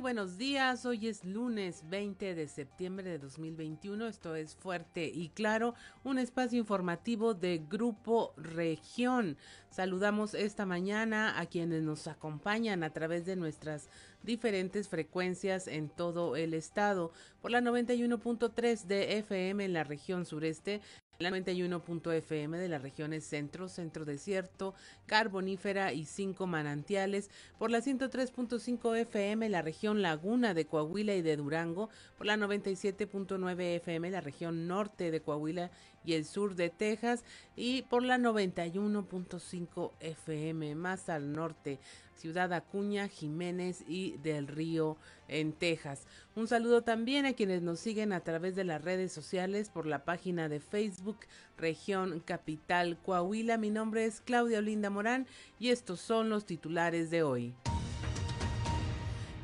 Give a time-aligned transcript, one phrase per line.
[0.00, 5.74] Buenos días, hoy es lunes 20 de septiembre de 2021, esto es Fuerte y Claro,
[6.04, 9.38] un espacio informativo de Grupo Región.
[9.70, 13.88] Saludamos esta mañana a quienes nos acompañan a través de nuestras
[14.22, 20.82] diferentes frecuencias en todo el estado, por la 91.3 de FM en la región sureste,
[21.18, 24.74] la 91.fm de las regiones centro, centro desierto,
[25.06, 31.36] carbonífera y cinco manantiales, por la 103.5 FM la región laguna de Coahuila y de
[31.36, 35.70] Durango, por la 97.9 FM la región norte de Coahuila
[36.06, 37.24] y el sur de Texas
[37.56, 41.78] y por la 91.5 FM más al norte
[42.14, 44.96] Ciudad Acuña, Jiménez y del Río
[45.28, 46.06] en Texas.
[46.34, 50.04] Un saludo también a quienes nos siguen a través de las redes sociales por la
[50.04, 51.18] página de Facebook
[51.58, 53.58] Región Capital Coahuila.
[53.58, 55.26] Mi nombre es Claudia Olinda Morán
[55.58, 57.54] y estos son los titulares de hoy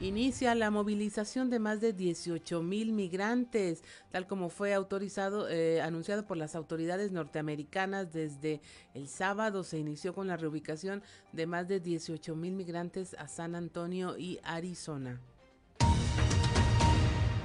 [0.03, 6.27] inicia la movilización de más de 18 mil migrantes, tal como fue autorizado, eh, anunciado
[6.27, 8.61] por las autoridades norteamericanas desde
[8.94, 9.62] el sábado.
[9.62, 14.41] Se inició con la reubicación de más de 18 mil migrantes a San Antonio y
[14.42, 15.20] Arizona.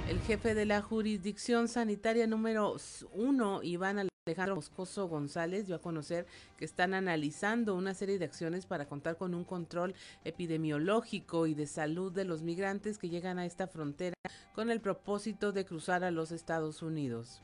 [0.09, 2.77] El jefe de la jurisdicción sanitaria número
[3.13, 8.65] uno, Iván Alejandro Moscoso González dio a conocer que están analizando una serie de acciones
[8.65, 13.45] para contar con un control epidemiológico y de salud de los migrantes que llegan a
[13.45, 14.15] esta frontera
[14.53, 17.41] con el propósito de cruzar a los Estados Unidos.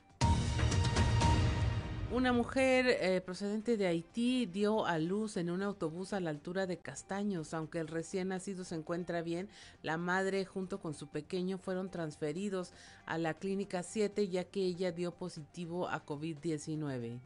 [2.14, 6.67] Una mujer eh, procedente de Haití dio a luz en un autobús a la altura
[6.67, 7.55] de Castaños.
[7.55, 9.50] Aunque el recién nacido se encuentra bien,
[9.81, 12.72] la madre junto con su pequeño fueron transferidos
[13.08, 17.20] a la clínica 7 ya que ella dio positivo a COVID-19.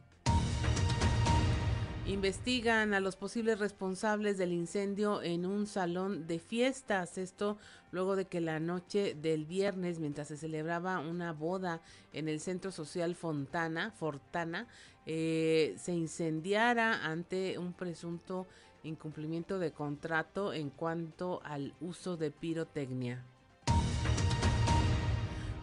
[2.08, 7.18] Investigan a los posibles responsables del incendio en un salón de fiestas.
[7.18, 7.58] Esto
[7.90, 11.82] luego de que la noche del viernes, mientras se celebraba una boda
[12.14, 14.68] en el Centro Social Fontana, Fortana,
[15.04, 18.46] eh, se incendiara ante un presunto
[18.84, 23.22] incumplimiento de contrato en cuanto al uso de pirotecnia.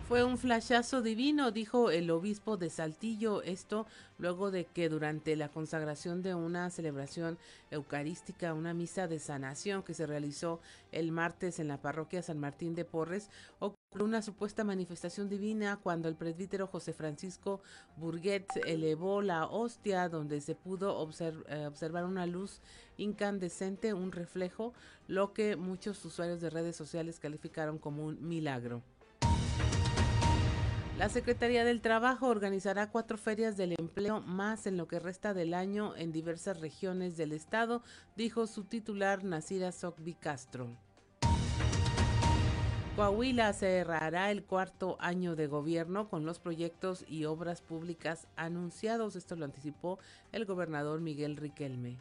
[0.07, 3.87] Fue un flashazo divino, dijo el obispo de Saltillo, esto
[4.19, 7.39] luego de que durante la consagración de una celebración
[7.71, 10.59] eucarística, una misa de sanación que se realizó
[10.91, 16.07] el martes en la parroquia San Martín de Porres, ocurrió una supuesta manifestación divina cuando
[16.07, 17.61] el presbítero José Francisco
[17.97, 21.09] Burguet elevó la hostia donde se pudo
[21.49, 22.61] eh, observar una luz
[22.97, 24.71] incandescente, un reflejo,
[25.07, 28.83] lo que muchos usuarios de redes sociales calificaron como un milagro.
[30.97, 35.53] La Secretaría del Trabajo organizará cuatro ferias del empleo más en lo que resta del
[35.53, 37.83] año en diversas regiones del estado,
[38.15, 40.69] dijo su titular Nasira Sokbi Castro.
[42.95, 49.17] Coahuila cerrará el cuarto año de gobierno con los proyectos y obras públicas anunciados.
[49.17, 49.99] Esto lo anticipó
[50.31, 51.97] el gobernador Miguel Riquelme.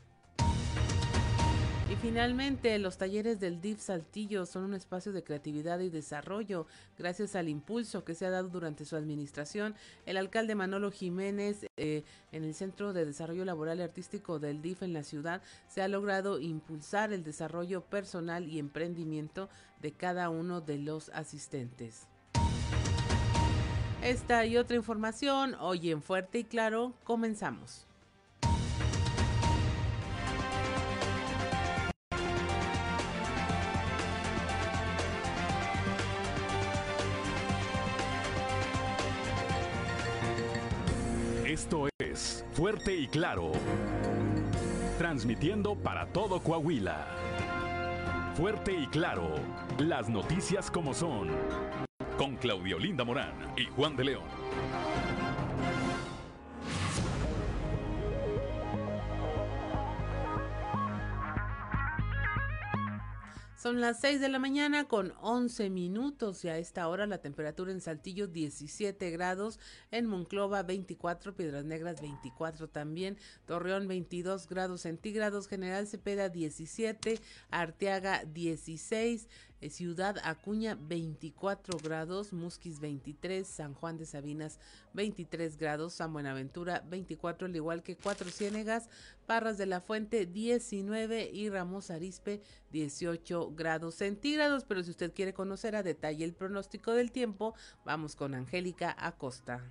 [1.94, 6.66] Y finalmente, los talleres del DIF Saltillo son un espacio de creatividad y desarrollo.
[6.99, 12.03] Gracias al impulso que se ha dado durante su administración, el alcalde Manolo Jiménez eh,
[12.33, 15.88] en el Centro de Desarrollo Laboral y Artístico del DIF en la ciudad se ha
[15.88, 19.49] logrado impulsar el desarrollo personal y emprendimiento
[19.81, 22.09] de cada uno de los asistentes.
[24.03, 27.87] Esta y otra información hoy en Fuerte y Claro comenzamos.
[42.54, 43.50] Fuerte y Claro.
[44.97, 47.04] Transmitiendo para todo Coahuila.
[48.37, 49.34] Fuerte y Claro.
[49.78, 51.31] Las noticias como son.
[52.16, 54.22] Con Claudio Linda Morán y Juan de León.
[63.65, 67.72] Son las 6 de la mañana con 11 minutos y a esta hora la temperatura
[67.72, 69.59] en Saltillo 17 grados,
[69.91, 73.16] en Monclova 24, Piedras Negras 24 también,
[73.47, 77.19] Torreón 22 grados centígrados, General Cepeda 17,
[77.49, 79.28] Arteaga 16, eh,
[79.71, 84.59] Ciudad Acuña 24 grados, Musquis 23, San Juan de Sabinas
[84.93, 88.89] 23 grados, San Buenaventura 24, al igual que Cuatro Ciénegas,
[89.27, 94.65] Parras de la Fuente 19 y Ramos Arispe 18 grados centígrados.
[94.65, 99.63] Pero si usted quiere conocer a detalle el pronóstico del tiempo, vamos con Angélica Acosta.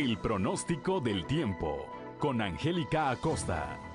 [0.00, 1.86] El pronóstico del tiempo
[2.18, 3.89] con Angélica Acosta.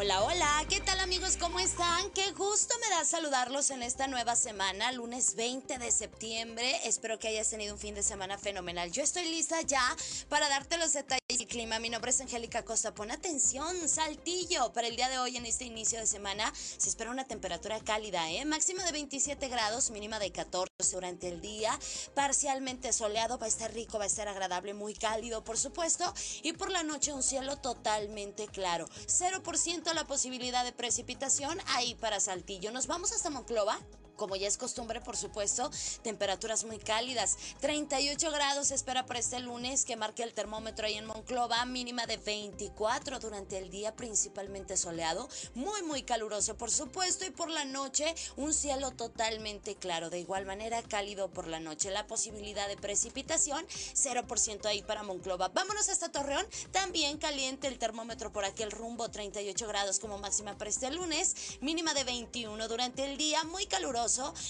[0.00, 1.36] Hola, hola, ¿qué tal amigos?
[1.36, 2.08] ¿Cómo están?
[2.10, 6.80] Qué gusto me da saludarlos en esta nueva semana, lunes 20 de septiembre.
[6.84, 8.92] Espero que hayas tenido un fin de semana fenomenal.
[8.92, 9.82] Yo estoy lista ya
[10.28, 11.80] para darte los detalles del clima.
[11.80, 12.94] Mi nombre es Angélica Costa.
[12.94, 14.72] Pon atención, saltillo.
[14.72, 18.30] Para el día de hoy, en este inicio de semana, se espera una temperatura cálida,
[18.30, 18.44] ¿eh?
[18.44, 21.76] Máxima de 27 grados, mínima de 14 durante el día.
[22.14, 26.14] Parcialmente soleado, va a estar rico, va a estar agradable, muy cálido, por supuesto.
[26.44, 28.88] Y por la noche, un cielo totalmente claro.
[29.08, 32.70] 0% la posibilidad de precipitación ahí para Saltillo.
[32.72, 33.78] Nos vamos hasta Monclova
[34.18, 35.70] como ya es costumbre, por supuesto,
[36.02, 37.38] temperaturas muy cálidas.
[37.60, 42.04] 38 grados se espera para este lunes que marque el termómetro ahí en Monclova, mínima
[42.06, 47.64] de 24 durante el día, principalmente soleado, muy, muy caluroso, por supuesto, y por la
[47.64, 50.10] noche un cielo totalmente claro.
[50.10, 51.90] De igual manera, cálido por la noche.
[51.90, 55.48] La posibilidad de precipitación, 0% ahí para Monclova.
[55.48, 60.70] Vámonos hasta Torreón, también caliente el termómetro por aquel rumbo, 38 grados como máxima para
[60.70, 64.07] este lunes, mínima de 21 durante el día, muy caluroso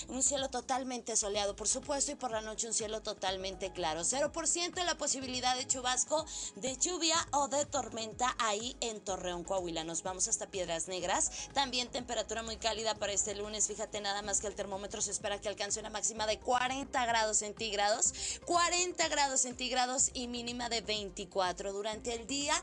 [0.09, 4.03] un cielo totalmente soleado, por supuesto, y por la noche un cielo totalmente claro.
[4.03, 6.25] 0% la posibilidad de chubasco,
[6.57, 9.85] de lluvia o de tormenta ahí en Torreón, Coahuila.
[9.85, 11.31] Nos vamos hasta Piedras Negras.
[11.53, 13.67] También temperatura muy cálida para este lunes.
[13.67, 17.39] Fíjate nada más que el termómetro se espera que alcance una máxima de 40 grados
[17.39, 18.15] centígrados,
[18.47, 22.55] 40 grados centígrados y mínima de 24 durante el día.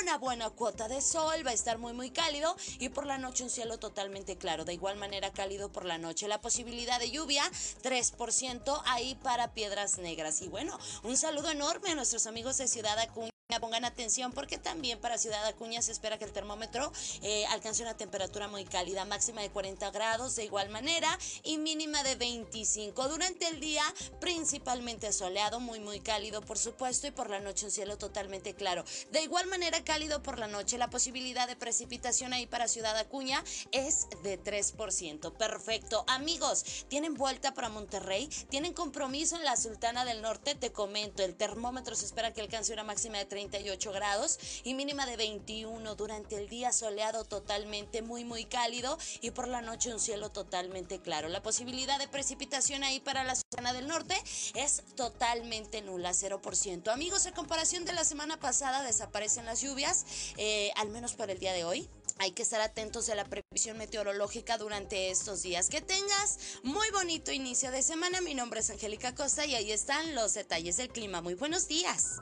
[0.00, 3.44] Una buena cuota de sol, va a estar muy muy cálido y por la noche
[3.44, 4.64] un cielo totalmente claro.
[4.64, 6.28] De igual manera cálido por la noche.
[6.40, 7.42] Posibilidad de lluvia,
[7.82, 10.40] 3% ahí para Piedras Negras.
[10.42, 13.35] Y bueno, un saludo enorme a nuestros amigos de Ciudad Acuña.
[13.60, 17.96] Pongan atención porque también para Ciudad Acuña se espera que el termómetro eh, alcance una
[17.96, 23.08] temperatura muy cálida, máxima de 40 grados de igual manera y mínima de 25.
[23.08, 23.84] Durante el día
[24.20, 28.84] principalmente soleado, muy muy cálido por supuesto y por la noche un cielo totalmente claro.
[29.12, 33.44] De igual manera cálido por la noche, la posibilidad de precipitación ahí para Ciudad Acuña
[33.70, 35.32] es de 3%.
[35.36, 36.04] Perfecto.
[36.08, 41.36] Amigos, tienen vuelta para Monterrey, tienen compromiso en la Sultana del Norte, te comento, el
[41.36, 46.36] termómetro se espera que alcance una máxima de 38 grados y mínima de 21 durante
[46.36, 51.28] el día soleado totalmente muy muy cálido y por la noche un cielo totalmente claro.
[51.28, 54.14] La posibilidad de precipitación ahí para la zona del norte
[54.54, 56.88] es totalmente nula, 0%.
[56.88, 60.06] Amigos, en comparación de la semana pasada desaparecen las lluvias,
[60.38, 61.86] eh, al menos para el día de hoy.
[62.18, 65.68] Hay que estar atentos a la previsión meteorológica durante estos días.
[65.68, 68.22] Que tengas muy bonito inicio de semana.
[68.22, 71.20] Mi nombre es Angélica Costa y ahí están los detalles del clima.
[71.20, 72.16] Muy buenos días.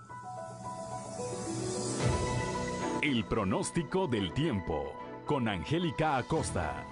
[3.02, 4.94] El pronóstico del tiempo
[5.26, 6.86] con Angélica Acosta.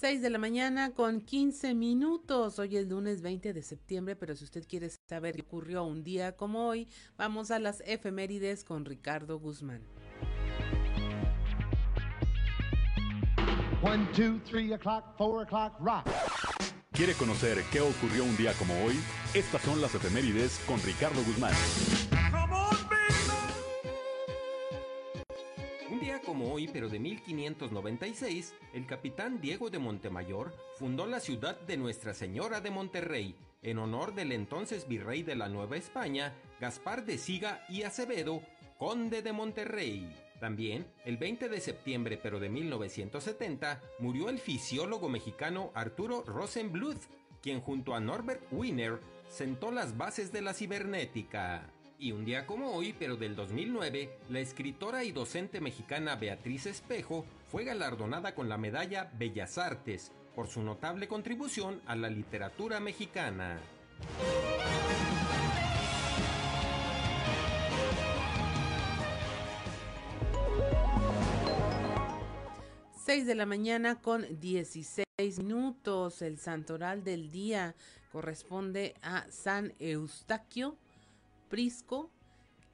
[0.00, 2.60] 6 de la mañana con 15 minutos.
[2.60, 6.36] Hoy es lunes 20 de septiembre, pero si usted quiere saber qué ocurrió un día
[6.36, 9.82] como hoy, vamos a las efemérides con Ricardo Guzmán.
[13.80, 16.04] 1, 2, 3 o'clock, 4 o'clock, rock.
[16.90, 18.98] ¿Quiere conocer qué ocurrió un día como hoy?
[19.34, 21.52] Estas son las efemérides con Ricardo Guzmán.
[25.88, 31.60] Un día como hoy, pero de 1596, el capitán Diego de Montemayor fundó la ciudad
[31.60, 37.04] de Nuestra Señora de Monterrey, en honor del entonces virrey de la Nueva España, Gaspar
[37.04, 38.42] de Siga y Acevedo,
[38.76, 40.27] conde de Monterrey.
[40.40, 47.02] También, el 20 de septiembre pero de 1970, murió el fisiólogo mexicano Arturo Rosenbluth,
[47.42, 51.70] quien junto a Norbert Wiener sentó las bases de la cibernética.
[51.98, 57.26] Y un día como hoy, pero del 2009, la escritora y docente mexicana Beatriz Espejo
[57.50, 63.58] fue galardonada con la medalla Bellas Artes por su notable contribución a la literatura mexicana.
[73.08, 75.06] 6 de la mañana con 16
[75.38, 76.20] minutos.
[76.20, 77.74] El santoral del día
[78.12, 80.76] corresponde a San Eustaquio,
[81.48, 82.10] Prisco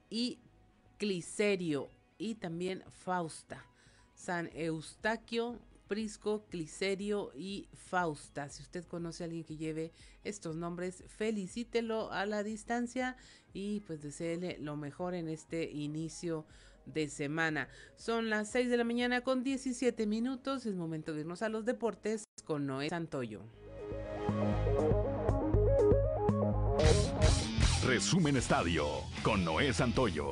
[0.09, 0.39] y
[0.97, 1.87] Cliserio
[2.17, 3.65] y también Fausta.
[4.13, 8.49] San Eustaquio, Prisco, Cliserio y Fausta.
[8.49, 9.93] Si usted conoce a alguien que lleve
[10.25, 13.15] estos nombres, felicítelo a la distancia
[13.53, 16.45] y pues deseele lo mejor en este inicio
[16.85, 17.67] de semana.
[17.95, 20.65] Son las 6 de la mañana con 17 minutos.
[20.65, 23.41] Es momento de irnos a los deportes con Noé Santoyo.
[27.85, 28.87] Resumen Estadio
[29.21, 30.31] con Noé Santoyo.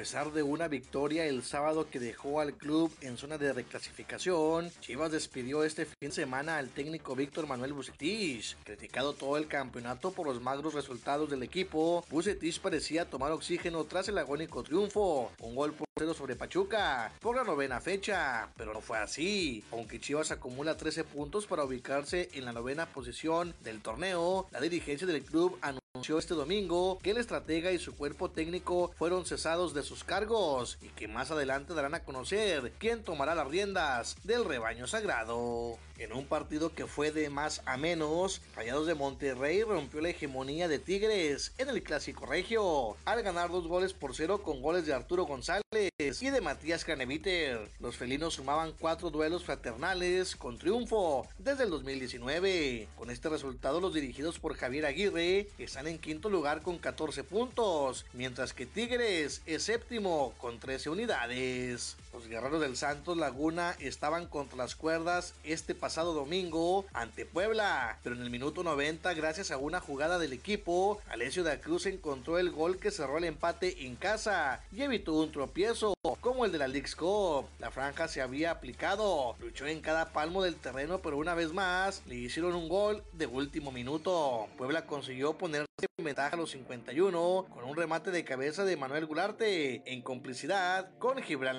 [0.00, 5.12] Pesar de una victoria el sábado que dejó al club en zona de reclasificación, Chivas
[5.12, 8.56] despidió este fin de semana al técnico Víctor Manuel Bucetich.
[8.64, 14.08] Criticado todo el campeonato por los magros resultados del equipo, Bucetich parecía tomar oxígeno tras
[14.08, 18.80] el agónico triunfo, un gol por cero sobre Pachuca, por la novena fecha, pero no
[18.80, 19.62] fue así.
[19.70, 25.06] Aunque Chivas acumula 13 puntos para ubicarse en la novena posición del torneo, la dirigencia
[25.06, 29.74] del club anunció anunció este domingo que el estratega y su cuerpo técnico fueron cesados
[29.74, 34.44] de sus cargos y que más adelante darán a conocer quién tomará las riendas del
[34.44, 35.78] rebaño sagrado.
[36.00, 40.66] En un partido que fue de más a menos, Rayados de Monterrey rompió la hegemonía
[40.66, 44.94] de Tigres en el Clásico Regio, al ganar dos goles por cero con goles de
[44.94, 47.68] Arturo González y de Matías Caneviter.
[47.80, 52.88] Los felinos sumaban cuatro duelos fraternales con triunfo desde el 2019.
[52.96, 58.06] Con este resultado, los dirigidos por Javier Aguirre están en quinto lugar con 14 puntos,
[58.12, 61.96] mientras que Tigres es séptimo con 13 unidades.
[62.20, 68.14] Los guerreros del Santos Laguna estaban contra las cuerdas este pasado domingo ante Puebla, pero
[68.14, 72.50] en el minuto 90, gracias a una jugada del equipo, Alessio da Cruz encontró el
[72.50, 76.68] gol que cerró el empate en casa y evitó un tropiezo como el de la
[76.68, 77.46] League's Cup.
[77.58, 82.02] La franja se había aplicado, luchó en cada palmo del terreno, pero una vez más
[82.06, 84.46] le hicieron un gol de último minuto.
[84.58, 89.06] Puebla consiguió ponerse en ventaja a los 51 con un remate de cabeza de Manuel
[89.06, 91.58] Gularte en complicidad con Gibran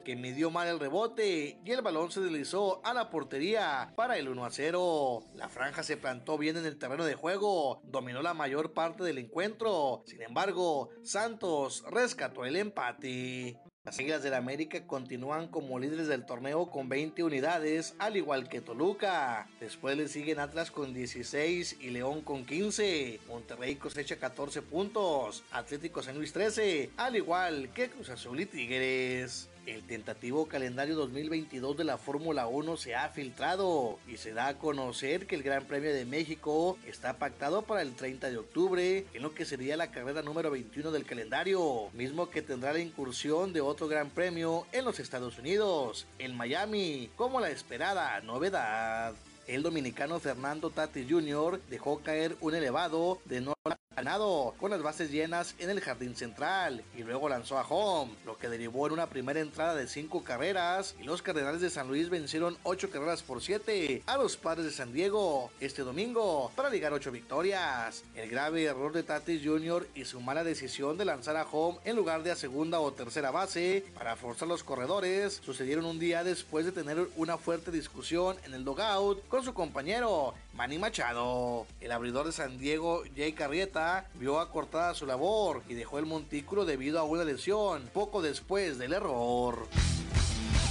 [0.00, 4.28] Que midió mal el rebote y el balón se deslizó a la portería para el
[4.28, 5.24] 1 a 0.
[5.34, 9.18] La franja se plantó bien en el terreno de juego, dominó la mayor parte del
[9.18, 10.02] encuentro.
[10.06, 13.58] Sin embargo, Santos rescató el empate.
[13.84, 18.60] Las Águilas del América continúan como líderes del torneo con 20 unidades, al igual que
[18.60, 19.48] Toluca.
[19.58, 23.18] Después le siguen Atlas con 16 y León con 15.
[23.26, 25.42] Monterrey cosecha 14 puntos.
[25.50, 29.48] Atlético San Luis 13, al igual que Cruz Azul y Tigres.
[29.64, 34.58] El tentativo calendario 2022 de la Fórmula 1 se ha filtrado y se da a
[34.58, 39.22] conocer que el Gran Premio de México está pactado para el 30 de octubre, en
[39.22, 43.60] lo que sería la carrera número 21 del calendario, mismo que tendrá la incursión de
[43.60, 49.14] otro Gran Premio en los Estados Unidos, en Miami, como la esperada novedad.
[49.46, 51.60] El dominicano Fernando Tatis Jr.
[51.70, 53.54] dejó caer un elevado de no
[53.94, 58.38] ganado con las bases llenas en el jardín central y luego lanzó a home, lo
[58.38, 62.08] que derivó en una primera entrada de 5 carreras y los Cardenales de San Luis
[62.08, 66.92] vencieron 8 carreras por 7 a los Padres de San Diego este domingo para ligar
[66.92, 68.04] 8 victorias.
[68.14, 69.86] El grave error de Tatis Jr.
[69.94, 73.30] y su mala decisión de lanzar a home en lugar de a segunda o tercera
[73.30, 78.54] base para forzar los corredores sucedieron un día después de tener una fuerte discusión en
[78.54, 81.66] el dogout con su compañero Manny Machado.
[81.80, 83.81] El abridor de San Diego, Jay Carrieta,
[84.14, 88.92] vio acortada su labor y dejó el montículo debido a una lesión poco después del
[88.92, 89.68] error.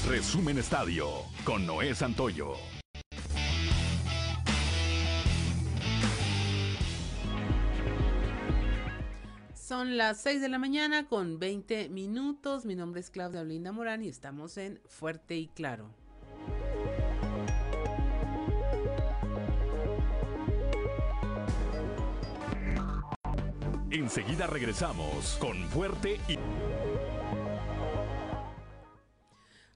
[0.07, 1.07] Resumen Estadio
[1.43, 2.55] con Noé Santoyo.
[9.53, 12.65] Son las 6 de la mañana con 20 minutos.
[12.65, 16.00] Mi nombre es Claudia Olinda Morán y estamos en Fuerte y Claro.
[23.91, 26.37] Enseguida regresamos con Fuerte y...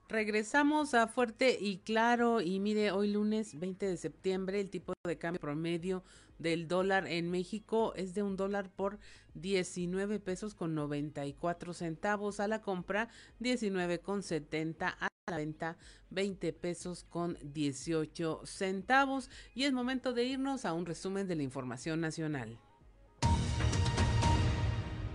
[0.08, 5.18] Regresamos a Fuerte y Claro y mire, hoy lunes 20 de septiembre el tipo de
[5.18, 6.02] cambio promedio
[6.40, 9.00] del dólar en México es de un dólar por
[9.34, 15.78] 19 pesos con 94 centavos a la compra, 19 con 70 a la venta,
[16.12, 21.44] 20 pesos con 18 centavos y es momento de irnos a un resumen de la
[21.44, 22.58] información nacional.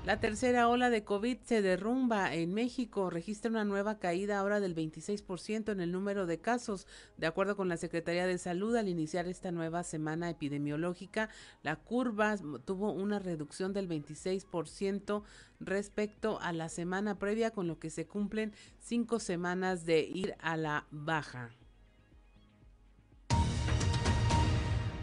[0.06, 3.10] La tercera ola de COVID se derrumba en México.
[3.10, 6.86] Registra una nueva caída ahora del 26% en el número de casos.
[7.18, 11.28] De acuerdo con la Secretaría de Salud, al iniciar esta nueva semana epidemiológica,
[11.62, 15.22] la curva tuvo una reducción del 26%
[15.60, 20.56] respecto a la semana previa, con lo que se cumplen cinco semanas de ir a
[20.56, 21.50] la baja.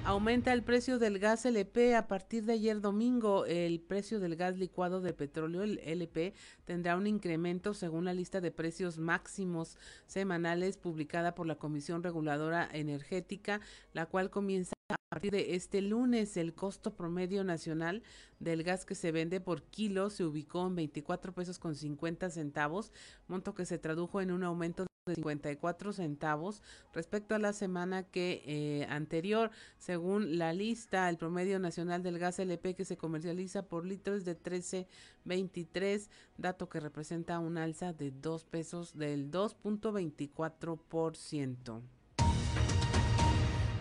[0.08, 3.46] Aumenta el precio del gas LP a partir de ayer domingo.
[3.46, 6.34] El precio del gas licuado de petróleo, el LP,
[6.64, 12.70] tendrá un incremento según la lista de precios máximos semanales publicada por la Comisión Reguladora
[12.72, 13.60] Energética,
[13.92, 16.38] la cual comienza a partir de este lunes.
[16.38, 18.02] El costo promedio nacional
[18.40, 22.94] del gas que se vende por kilo se ubicó en 24 pesos con 50 centavos,
[23.28, 26.62] monto que se tradujo en un aumento de de 54 centavos
[26.94, 29.52] respecto a la semana que eh, anterior.
[29.78, 34.26] Según la lista, el promedio nacional del gas LP que se comercializa por litro es
[34.26, 41.82] de 13.23, dato que representa un alza de 2 pesos del 2.24%.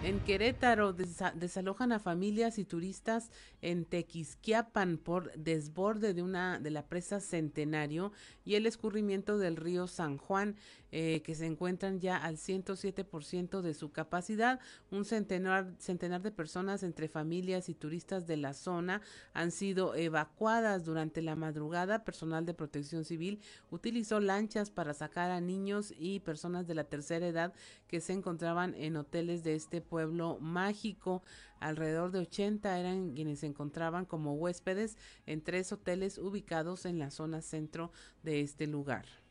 [0.07, 6.87] En Querétaro desalojan a familias y turistas en Tequisquiapan por desborde de una de la
[6.87, 8.13] presa Centenario
[8.45, 10.55] y el escurrimiento del río San Juan,
[10.99, 14.61] eh, que se encuentran ya al 107% de su capacidad.
[14.91, 19.03] Un centenar, centenar de personas entre familias y turistas de la zona
[19.35, 22.03] han sido evacuadas durante la madrugada.
[22.03, 27.27] Personal de protección civil utilizó lanchas para sacar a niños y personas de la tercera
[27.27, 27.53] edad
[27.89, 31.23] que se encontraban en hoteles de este pueblo mágico.
[31.61, 37.11] Alrededor de 80 eran quienes se encontraban como huéspedes en tres hoteles ubicados en la
[37.11, 39.26] zona centro de este lugar.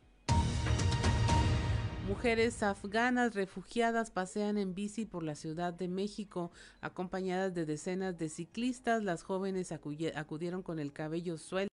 [2.06, 8.28] Mujeres afganas refugiadas pasean en bici por la Ciudad de México, acompañadas de decenas de
[8.28, 9.02] ciclistas.
[9.02, 11.74] Las jóvenes acudieron con el cabello suelto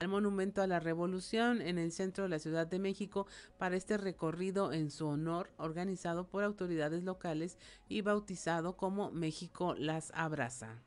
[0.00, 3.26] al Monumento a la Revolución en el centro de la Ciudad de México
[3.58, 7.58] para este recorrido en su honor, organizado por autoridades locales
[7.90, 10.82] y bautizado como México las abraza.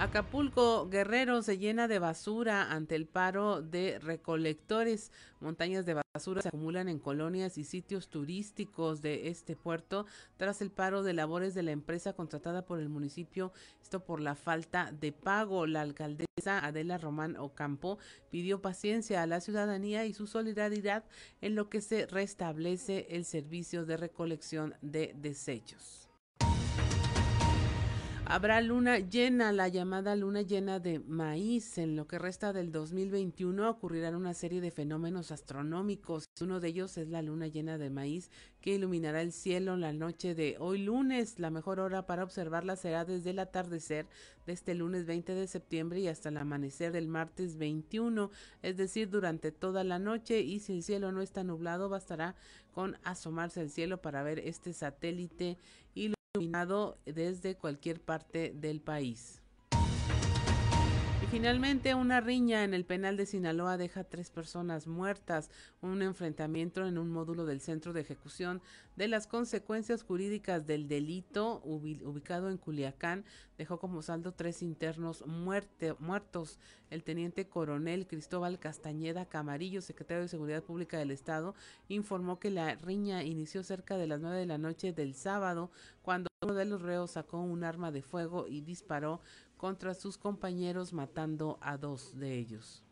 [0.00, 5.12] Acapulco Guerrero se llena de basura ante el paro de recolectores.
[5.40, 10.06] Montañas de basura se acumulan en colonias y sitios turísticos de este puerto
[10.38, 13.52] tras el paro de labores de la empresa contratada por el municipio,
[13.82, 15.66] esto por la falta de pago.
[15.66, 17.98] La alcaldesa Adela Román Ocampo
[18.30, 21.04] pidió paciencia a la ciudadanía y su solidaridad
[21.42, 26.09] en lo que se restablece el servicio de recolección de desechos.
[28.32, 31.78] Habrá luna llena, la llamada luna llena de maíz.
[31.78, 36.26] En lo que resta del 2021 ocurrirán una serie de fenómenos astronómicos.
[36.40, 40.36] Uno de ellos es la luna llena de maíz que iluminará el cielo la noche
[40.36, 41.40] de hoy lunes.
[41.40, 44.06] La mejor hora para observarla será desde el atardecer
[44.46, 48.30] de este lunes 20 de septiembre y hasta el amanecer del martes 21,
[48.62, 52.34] es decir, durante toda la noche y si el cielo no está nublado bastará
[52.72, 55.58] con asomarse al cielo para ver este satélite
[56.32, 59.39] iluminado desde cualquier parte del país.
[61.22, 65.50] Y finalmente, una riña en el penal de Sinaloa deja tres personas muertas.
[65.82, 68.62] Un enfrentamiento en un módulo del centro de ejecución
[68.96, 73.24] de las consecuencias jurídicas del delito ubicado en Culiacán
[73.58, 76.58] dejó como saldo tres internos muertos.
[76.88, 81.54] El teniente coronel Cristóbal Castañeda Camarillo, secretario de Seguridad Pública del Estado,
[81.88, 86.30] informó que la riña inició cerca de las nueve de la noche del sábado, cuando
[86.42, 89.20] uno de los reos sacó un arma de fuego y disparó
[89.60, 92.82] contra sus compañeros matando a dos de ellos.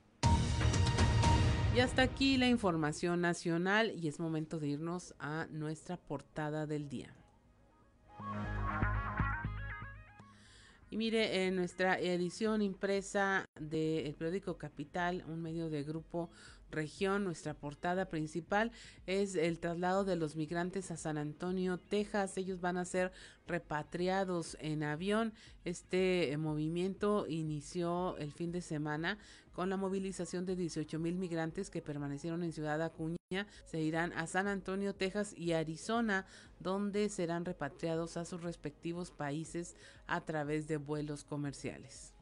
[1.75, 6.91] Y hasta aquí la información nacional y es momento de irnos a nuestra portada del
[6.91, 7.15] día.
[10.91, 16.29] Y mire, en nuestra edición impresa del periódico Capital, un medio de grupo
[16.71, 18.73] región, nuestra portada principal
[19.07, 22.37] es el traslado de los migrantes a San Antonio, Texas.
[22.37, 23.13] Ellos van a ser
[23.47, 25.33] repatriados en avión.
[25.65, 29.19] Este eh, movimiento inició el fin de semana
[29.53, 33.19] con la movilización de 18 mil migrantes que permanecieron en Ciudad Acuña.
[33.65, 36.27] Se irán a San Antonio, Texas y Arizona,
[36.61, 39.77] donde serán repatriados a sus respectivos países
[40.07, 42.15] a través de vuelos comerciales.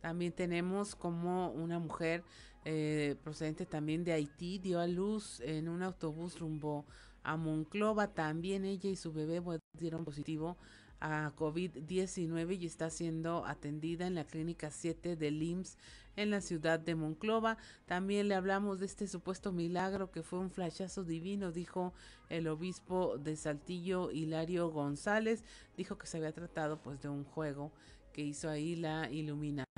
[0.00, 2.24] También tenemos como una mujer
[2.64, 6.84] eh, procedente también de Haití, dio a luz en un autobús rumbo
[7.22, 8.08] a Monclova.
[8.08, 9.42] También ella y su bebé
[9.78, 10.56] dieron positivo
[11.00, 15.76] a COVID-19 y está siendo atendida en la clínica 7 del IMSS
[16.14, 17.58] en la ciudad de Monclova.
[17.86, 21.92] También le hablamos de este supuesto milagro que fue un flashazo divino, dijo
[22.28, 25.42] el obispo de Saltillo, Hilario González.
[25.76, 27.72] Dijo que se había tratado pues de un juego
[28.12, 29.71] que hizo ahí la iluminación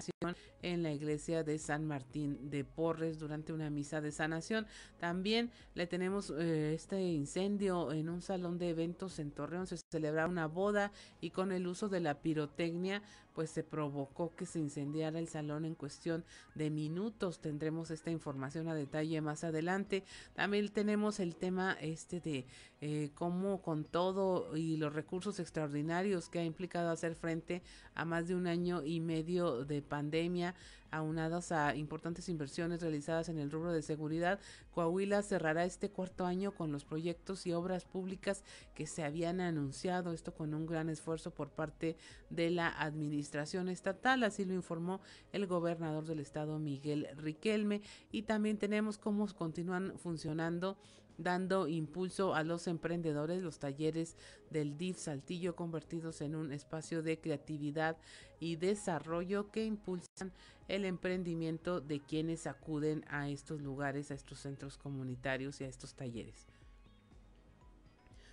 [0.64, 4.66] en la iglesia de San Martín de Porres durante una misa de sanación.
[4.98, 9.66] También le tenemos eh, este incendio en un salón de eventos en Torreón.
[9.66, 13.02] Se celebraba una boda y con el uso de la pirotecnia
[13.35, 17.40] pues se provocó que se incendiara el salón en cuestión de minutos.
[17.40, 20.04] Tendremos esta información a detalle más adelante.
[20.35, 22.46] También tenemos el tema este de
[22.80, 27.62] eh, cómo con todo y los recursos extraordinarios que ha implicado hacer frente
[27.94, 30.55] a más de un año y medio de pandemia,
[30.90, 34.38] aunados a importantes inversiones realizadas en el rubro de seguridad,
[34.73, 38.44] Coahuila cerrará este cuarto año con los proyectos y obras públicas
[38.75, 41.97] que se habían anunciado, esto con un gran esfuerzo por parte
[42.31, 45.01] de la administración estatal, así lo informó
[45.33, 47.83] el gobernador del estado Miguel Riquelme.
[48.11, 50.77] Y también tenemos cómo continúan funcionando
[51.18, 54.16] dando impulso a los emprendedores, los talleres
[54.50, 57.96] del DIF Saltillo convertidos en un espacio de creatividad
[58.40, 60.33] y desarrollo que impulsan
[60.68, 65.94] el emprendimiento de quienes acuden a estos lugares, a estos centros comunitarios y a estos
[65.94, 66.46] talleres.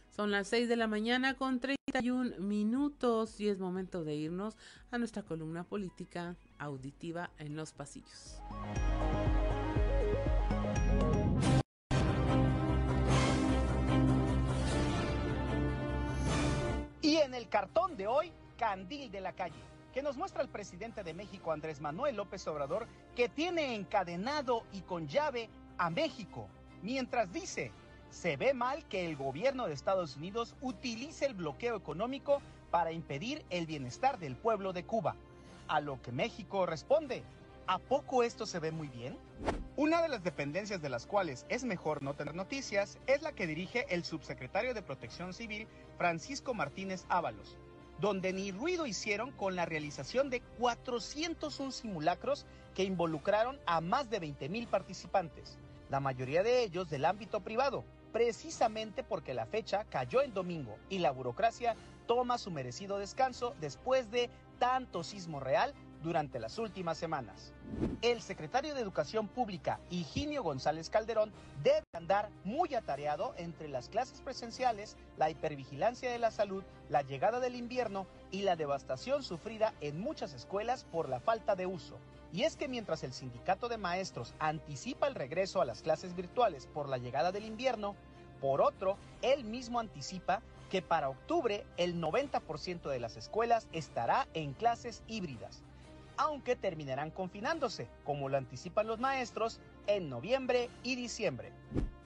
[0.10, 4.58] Son las 6 de la mañana con 31 minutos y es momento de irnos
[4.92, 8.42] a nuestra columna política auditiva en los pasillos.
[17.32, 19.64] En el cartón de hoy, Candil de la calle,
[19.94, 24.82] que nos muestra el presidente de México, Andrés Manuel López Obrador, que tiene encadenado y
[24.82, 26.50] con llave a México,
[26.82, 27.72] mientras dice,
[28.10, 33.46] se ve mal que el gobierno de Estados Unidos utilice el bloqueo económico para impedir
[33.50, 35.16] el bienestar del pueblo de Cuba.
[35.70, 37.24] A lo que México responde,
[37.72, 39.18] ¿a poco esto se ve muy bien?
[39.78, 43.48] Una de las dependencias de las cuales es mejor no tener noticias es la que
[43.48, 47.56] dirige el subsecretario de Protección Civil, Francisco Martínez Ábalos,
[48.02, 54.20] donde ni ruido hicieron con la realización de 401 simulacros que involucraron a más de
[54.20, 55.58] 20 mil participantes,
[55.90, 61.00] la mayoría de ellos del ámbito privado, precisamente porque la fecha cayó en domingo y
[61.00, 64.30] la burocracia toma su merecido descanso después de
[64.60, 65.74] tanto sismo real
[66.04, 67.54] durante las últimas semanas.
[68.02, 71.32] El secretario de Educación Pública, Higinio González Calderón,
[71.64, 77.40] debe andar muy atareado entre las clases presenciales, la hipervigilancia de la salud, la llegada
[77.40, 81.98] del invierno y la devastación sufrida en muchas escuelas por la falta de uso.
[82.34, 86.68] Y es que mientras el sindicato de maestros anticipa el regreso a las clases virtuales
[86.68, 87.96] por la llegada del invierno,
[88.40, 94.54] por otro, él mismo anticipa que para octubre el 90% de las escuelas estará en
[94.54, 95.64] clases híbridas,
[96.22, 101.52] aunque terminarán confinándose, como lo anticipan los maestros, en noviembre y diciembre.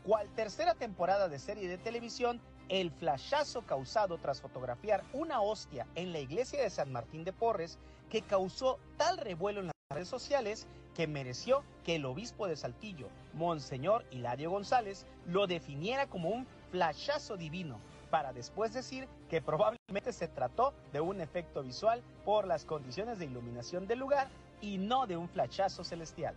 [0.05, 6.13] Cual tercera temporada de serie de televisión, el flashazo causado tras fotografiar una hostia en
[6.13, 7.77] la iglesia de San Martín de Porres
[8.09, 13.09] que causó tal revuelo en las redes sociales que mereció que el obispo de Saltillo,
[13.33, 17.81] Monseñor Hilario González, lo definiera como un flashazo divino,
[18.15, 23.25] para después decir que probablemente se trató de un efecto visual por las condiciones de
[23.25, 24.29] iluminación del lugar
[24.61, 26.33] y no de un flashazo celestial.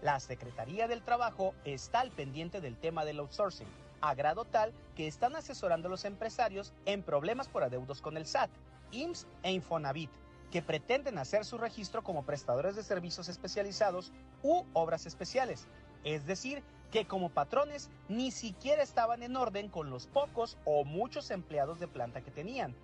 [0.00, 3.68] La Secretaría del Trabajo está al pendiente del tema del outsourcing,
[4.00, 8.24] a grado tal que están asesorando a los empresarios en problemas por adeudos con el
[8.24, 8.50] SAT,
[8.90, 10.10] IMSS e Infonavit,
[10.50, 14.10] que pretenden hacer su registro como prestadores de servicios especializados
[14.42, 15.68] u obras especiales,
[16.02, 21.30] es decir, que como patrones ni siquiera estaban en orden con los pocos o muchos
[21.30, 22.74] empleados de planta que tenían.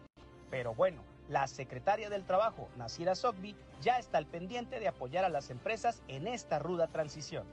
[0.51, 5.29] Pero bueno, la secretaria del Trabajo, Nasira Sogbi, ya está al pendiente de apoyar a
[5.29, 7.45] las empresas en esta ruda transición.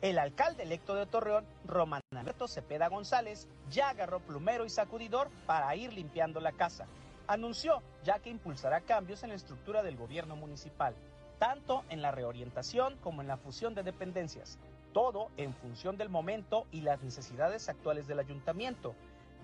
[0.00, 5.74] El alcalde electo de Torreón, Román Alberto Cepeda González, ya agarró plumero y sacudidor para
[5.74, 6.86] ir limpiando la casa.
[7.26, 10.94] Anunció ya que impulsará cambios en la estructura del gobierno municipal,
[11.40, 14.58] tanto en la reorientación como en la fusión de dependencias,
[14.96, 18.94] todo en función del momento y las necesidades actuales del ayuntamiento.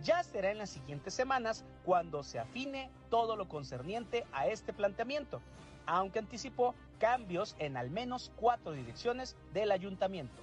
[0.03, 5.43] Ya será en las siguientes semanas cuando se afine todo lo concerniente a este planteamiento,
[5.85, 10.43] aunque anticipó cambios en al menos cuatro direcciones del ayuntamiento.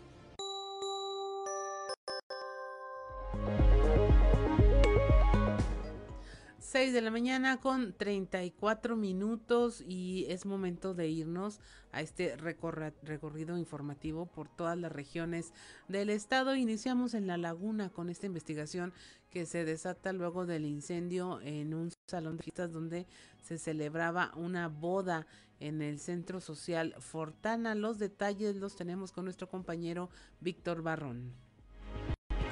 [6.71, 11.59] 6 de la mañana con 34 minutos y es momento de irnos
[11.91, 15.51] a este recorrido informativo por todas las regiones
[15.87, 16.55] del estado.
[16.55, 18.93] Iniciamos en La Laguna con esta investigación
[19.31, 23.07] que se desata luego del incendio en un salón de fiestas donde
[23.41, 25.25] se celebraba una boda
[25.59, 27.73] en el centro social Fortana.
[27.73, 31.48] Los detalles los tenemos con nuestro compañero Víctor Barrón.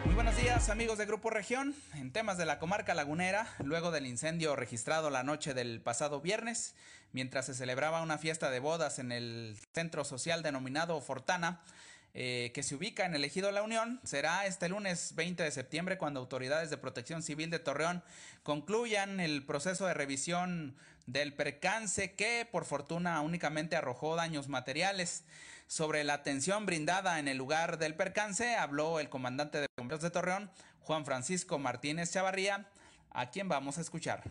[0.06, 1.76] Muy buenos días amigos de Grupo Región.
[1.96, 6.76] En temas de la comarca lagunera, luego del incendio registrado la noche del pasado viernes,
[7.12, 11.62] mientras se celebraba una fiesta de bodas en el centro social denominado Fortana,
[12.14, 15.98] eh, que se ubica en el Ejido La Unión, será este lunes 20 de septiembre
[15.98, 18.04] cuando autoridades de protección civil de Torreón
[18.44, 25.24] concluyan el proceso de revisión del percance que por fortuna únicamente arrojó daños materiales.
[25.68, 30.10] Sobre la atención brindada en el lugar del percance habló el comandante de bomberos de
[30.10, 30.50] Torreón,
[30.80, 32.70] Juan Francisco Martínez Chavarría,
[33.12, 34.24] a quien vamos a escuchar.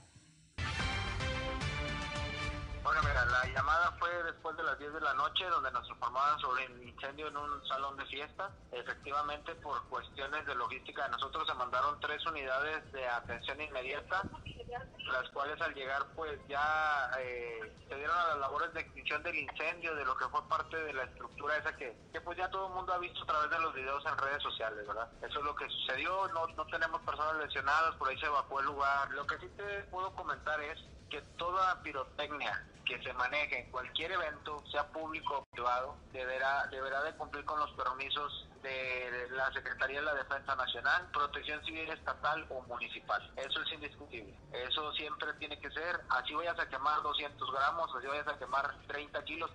[2.83, 6.39] Bueno, mira, la llamada fue después de las 10 de la noche donde nos informaban
[6.39, 8.51] sobre el incendio en un salón de fiesta.
[8.73, 14.23] Efectivamente, por cuestiones de logística nosotros se mandaron tres unidades de atención inmediata,
[14.69, 19.37] las cuales al llegar pues ya eh, se dieron a las labores de extinción del
[19.37, 22.69] incendio, de lo que fue parte de la estructura esa que, que pues ya todo
[22.69, 25.09] el mundo ha visto a través de los videos en redes sociales, ¿verdad?
[25.23, 28.67] Eso es lo que sucedió, no, no tenemos personas lesionadas, por ahí se evacuó el
[28.67, 29.11] lugar.
[29.11, 34.13] Lo que sí te puedo comentar es que toda pirotecnia que se maneje en cualquier
[34.13, 40.01] evento, sea público o privado, deberá, deberá de cumplir con los permisos de la Secretaría
[40.01, 43.23] de la Defensa Nacional, Protección Civil Estatal o Municipal.
[43.37, 44.35] Eso es indiscutible.
[44.53, 48.75] Eso siempre tiene que ser, así vayas a quemar 200 gramos, así vayas a quemar
[48.89, 49.51] 30 kilos.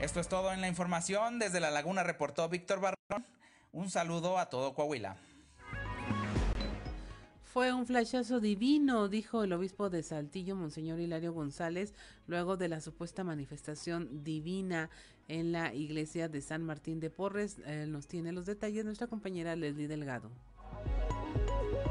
[0.00, 1.38] Esto es todo en la información.
[1.38, 3.24] Desde La Laguna reportó Víctor Barrón.
[3.72, 5.16] Un saludo a todo Coahuila.
[7.54, 11.94] Fue un flashazo divino, dijo el obispo de Saltillo, Monseñor Hilario González,
[12.26, 14.90] luego de la supuesta manifestación divina
[15.28, 17.58] en la iglesia de San Martín de Porres.
[17.66, 20.30] Eh, nos tiene los detalles nuestra compañera Leslie Delgado.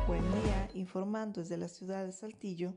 [0.07, 2.73] Buen día, informando desde la ciudad de Saltillo.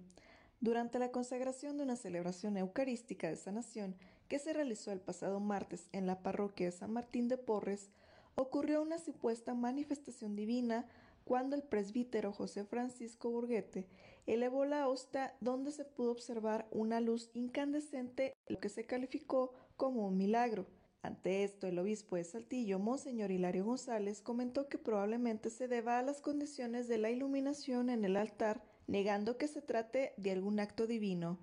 [0.61, 3.95] Durante la consagración de una celebración eucarística de sanación
[4.29, 7.91] que se realizó el pasado martes en la parroquia de San Martín de Porres,
[8.35, 10.87] ocurrió una supuesta manifestación divina
[11.25, 13.87] cuando el presbítero José Francisco Burguete
[14.27, 20.07] elevó la hosta donde se pudo observar una luz incandescente, lo que se calificó como
[20.07, 20.67] un milagro.
[21.03, 26.03] Ante esto, el obispo de Saltillo, Monseñor Hilario González, comentó que probablemente se deba a
[26.03, 30.87] las condiciones de la iluminación en el altar, negando que se trate de algún acto
[30.87, 31.39] divino.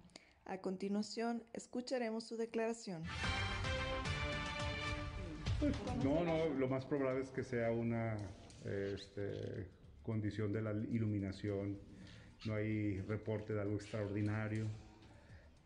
[0.46, 3.04] A continuación, escucharemos su declaración.
[6.04, 8.18] No, no, lo más probable es que sea una
[8.66, 9.70] este,
[10.04, 11.80] condición de la iluminación,
[12.46, 14.68] no hay reporte de algo extraordinario.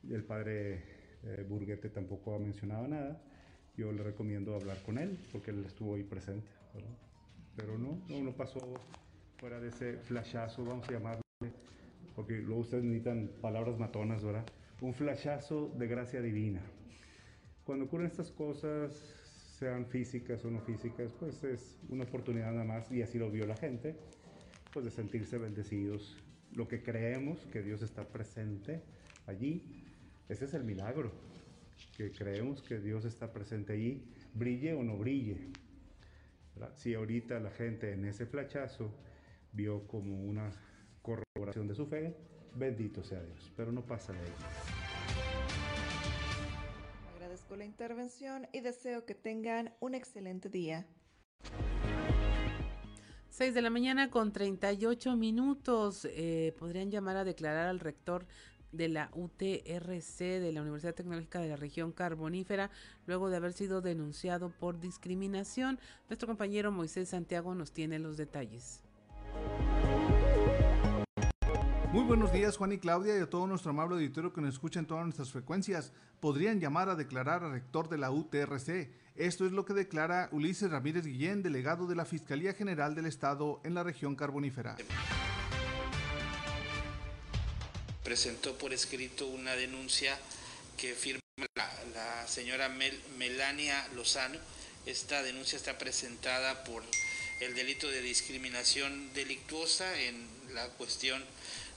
[0.07, 3.21] El padre eh, Burguete tampoco ha mencionado nada.
[3.75, 6.47] Yo le recomiendo hablar con él porque él estuvo ahí presente.
[7.55, 8.59] Pero no, no, no pasó
[9.37, 11.21] fuera de ese flashazo, vamos a llamarle,
[12.15, 14.45] porque luego ustedes necesitan palabras matonas, ¿verdad?
[14.81, 16.61] Un flashazo de gracia divina.
[17.63, 18.93] Cuando ocurren estas cosas,
[19.57, 23.45] sean físicas o no físicas, pues es una oportunidad nada más, y así lo vio
[23.45, 23.95] la gente,
[24.73, 26.17] pues de sentirse bendecidos.
[26.53, 28.81] Lo que creemos que Dios está presente
[29.25, 29.86] allí,
[30.29, 31.11] ese es el milagro,
[31.95, 35.37] que creemos que Dios está presente allí, brille o no brille.
[36.75, 38.91] Si ahorita la gente en ese flachazo
[39.53, 40.51] vio como una
[41.01, 42.15] corroboración de su fe,
[42.55, 44.87] bendito sea Dios, pero no pasa de ello
[47.55, 50.85] la intervención y deseo que tengan un excelente día.
[53.29, 56.07] 6 de la mañana con 38 minutos.
[56.11, 58.25] Eh, podrían llamar a declarar al rector
[58.77, 62.69] de la UTRC de la Universidad Tecnológica de la Región Carbonífera
[63.05, 65.79] luego de haber sido denunciado por discriminación.
[66.07, 68.81] Nuestro compañero Moisés Santiago nos tiene los detalles.
[71.91, 74.79] Muy buenos días Juan y Claudia y a todo nuestro amable auditorio que nos escucha
[74.79, 75.93] en todas nuestras frecuencias.
[76.19, 78.91] Podrían llamar a declarar al rector de la UTRC.
[79.15, 83.61] Esto es lo que declara Ulises Ramírez Guillén, delegado de la Fiscalía General del Estado
[83.63, 84.75] en la región carbonífera.
[88.07, 90.17] Presentó por escrito una denuncia
[90.77, 91.19] que firma
[91.55, 94.39] la, señora Melania Lozano.
[94.85, 96.85] Esta denuncia está presentada por
[97.41, 101.21] el delito de discriminación delictuosa en la cuestión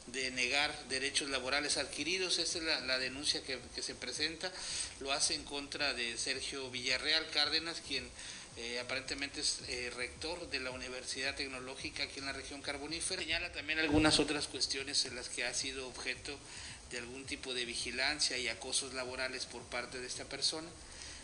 [0.07, 2.38] de negar derechos laborales adquiridos.
[2.38, 4.53] Esta es la, denuncia que, se presenta.
[5.01, 8.09] Lo hace en contra de Sergio Villarreal Cárdenas, quien
[8.57, 13.23] eh, aparentemente es eh, rector de la Universidad Tecnológica aquí en la región carbonífera.
[13.23, 16.37] Señala también algunas otras cuestiones en las que ha sido objeto
[16.91, 20.69] de algún tipo de vigilancia y acosos laborales por parte de esta persona.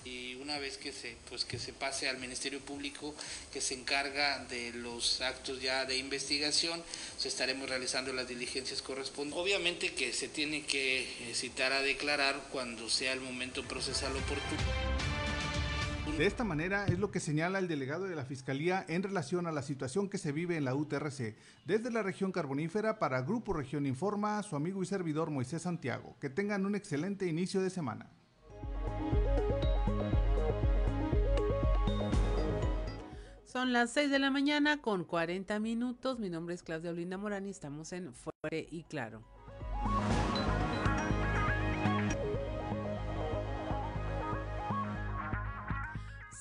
[0.04, 3.12] Y una vez que se pues que se pase al Ministerio Público
[3.52, 6.80] que se encarga de los actos ya de investigación
[7.24, 9.42] estaremos realizando las diligencias correspondientes.
[9.42, 15.15] Obviamente que se tiene que eh, citar a declarar cuando sea el momento procesal oportuno
[16.16, 19.52] de esta manera es lo que señala el delegado de la Fiscalía en relación a
[19.52, 21.36] la situación que se vive en la UTRC.
[21.66, 26.16] Desde la región carbonífera para Grupo Región Informa, su amigo y servidor Moisés Santiago.
[26.18, 28.10] Que tengan un excelente inicio de semana.
[33.44, 36.18] Son las 6 de la mañana con 40 minutos.
[36.18, 39.22] Mi nombre es Claudia Olinda Morán y estamos en Fuerte y Claro.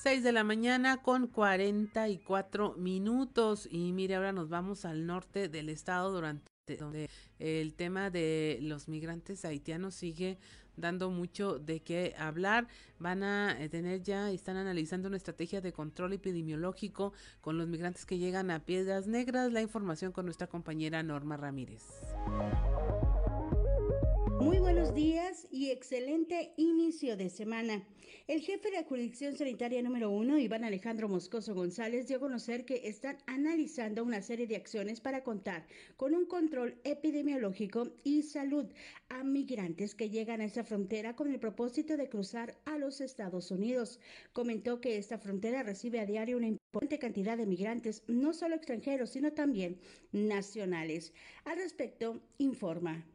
[0.06, 5.68] Seis de la mañana con 44 minutos y mire ahora nos vamos al norte del
[5.68, 10.38] estado durante donde el tema de los migrantes haitianos sigue
[10.76, 12.68] dando mucho de qué hablar.
[13.00, 18.06] Van a eh, tener ya, están analizando una estrategia de control epidemiológico con los migrantes
[18.06, 19.50] que llegan a Piedras Negras.
[19.50, 21.82] La información con nuestra compañera Norma Ramírez.
[24.40, 27.82] Muy buenos días y excelente inicio de semana.
[28.26, 32.64] El jefe de la jurisdicción sanitaria número uno, Iván Alejandro Moscoso González, dio a conocer
[32.64, 38.66] que están analizando una serie de acciones para contar con un control epidemiológico y salud
[39.08, 43.50] a migrantes que llegan a esa frontera con el propósito de cruzar a los Estados
[43.50, 44.00] Unidos.
[44.32, 49.10] Comentó que esta frontera recibe a diario una importante cantidad de migrantes, no solo extranjeros,
[49.10, 49.80] sino también
[50.12, 51.12] nacionales.
[51.44, 53.06] Al respecto, informa.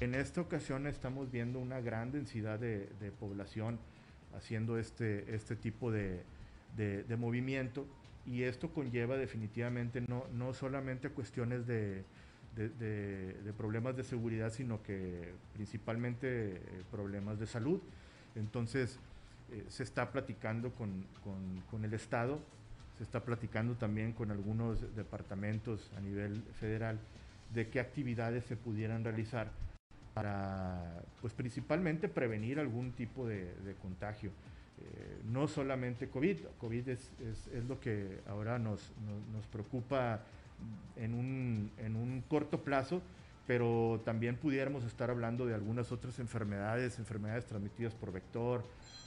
[0.00, 3.80] En esta ocasión estamos viendo una gran densidad de, población
[4.36, 6.22] haciendo este, este tipo de,
[7.18, 7.84] movimiento
[8.24, 12.04] y esto conlleva definitivamente no, no solamente cuestiones de,
[13.56, 16.60] problemas de seguridad, sino que principalmente eh,
[16.92, 17.80] problemas de salud.
[18.36, 19.00] Entonces,
[19.50, 21.06] eh, se está platicando con,
[21.70, 22.40] con, el Estado,
[22.98, 27.00] se está platicando también con algunos departamentos a nivel federal
[27.52, 29.50] de qué actividades se pudieran realizar
[30.18, 34.30] para, pues principalmente prevenir algún tipo de, contagio.
[34.80, 37.10] Eh, no solamente COVID, COVID es,
[37.52, 38.92] es, lo que ahora nos,
[39.32, 40.22] nos, preocupa
[40.96, 43.00] en un, en un, corto plazo,
[43.46, 48.64] pero también pudiéramos estar hablando de algunas otras enfermedades, enfermedades transmitidas por vector,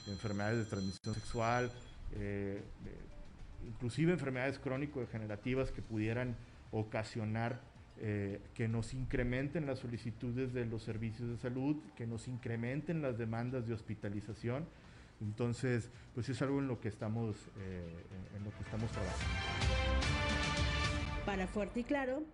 [0.08, 1.70] enfermedades de transmisión sexual,
[2.14, 2.62] eh,
[3.66, 6.36] inclusive enfermedades crónico-degenerativas que pudieran
[6.70, 7.60] ocasionar
[7.98, 13.18] eh, que nos incrementen las solicitudes de los servicios de salud, que nos incrementen las
[13.18, 14.66] demandas de hospitalización.
[15.20, 18.04] Entonces, pues es algo en lo que estamos, eh,
[18.36, 19.34] en lo que estamos trabajando.
[21.24, 22.24] Para Fuerte y Claro,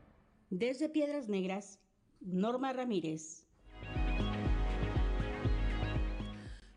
[0.48, 1.78] desde Piedras Negras,
[2.20, 3.44] Norma Ramírez.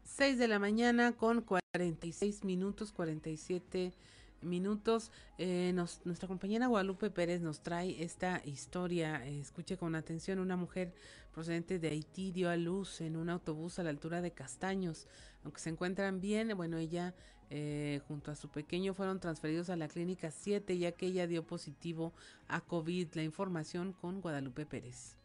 [0.04, 4.12] 6 de la mañana con 46 minutos, 47 minutos.
[4.44, 9.26] Eh, nuestra compañera Guadalupe Pérez nos trae esta historia.
[9.26, 10.94] escuche con atención, una mujer
[11.34, 15.08] procedente de Haití dio a luz en un autobús a la altura de Castaños.
[15.44, 17.14] Aunque se encuentran bien, bueno, ella
[17.50, 21.46] eh, junto a su pequeño fueron transferidos a la clínica 7 ya que ella dio
[21.46, 22.14] positivo
[22.48, 23.10] a COVID.
[23.14, 25.18] La información con Guadalupe Pérez.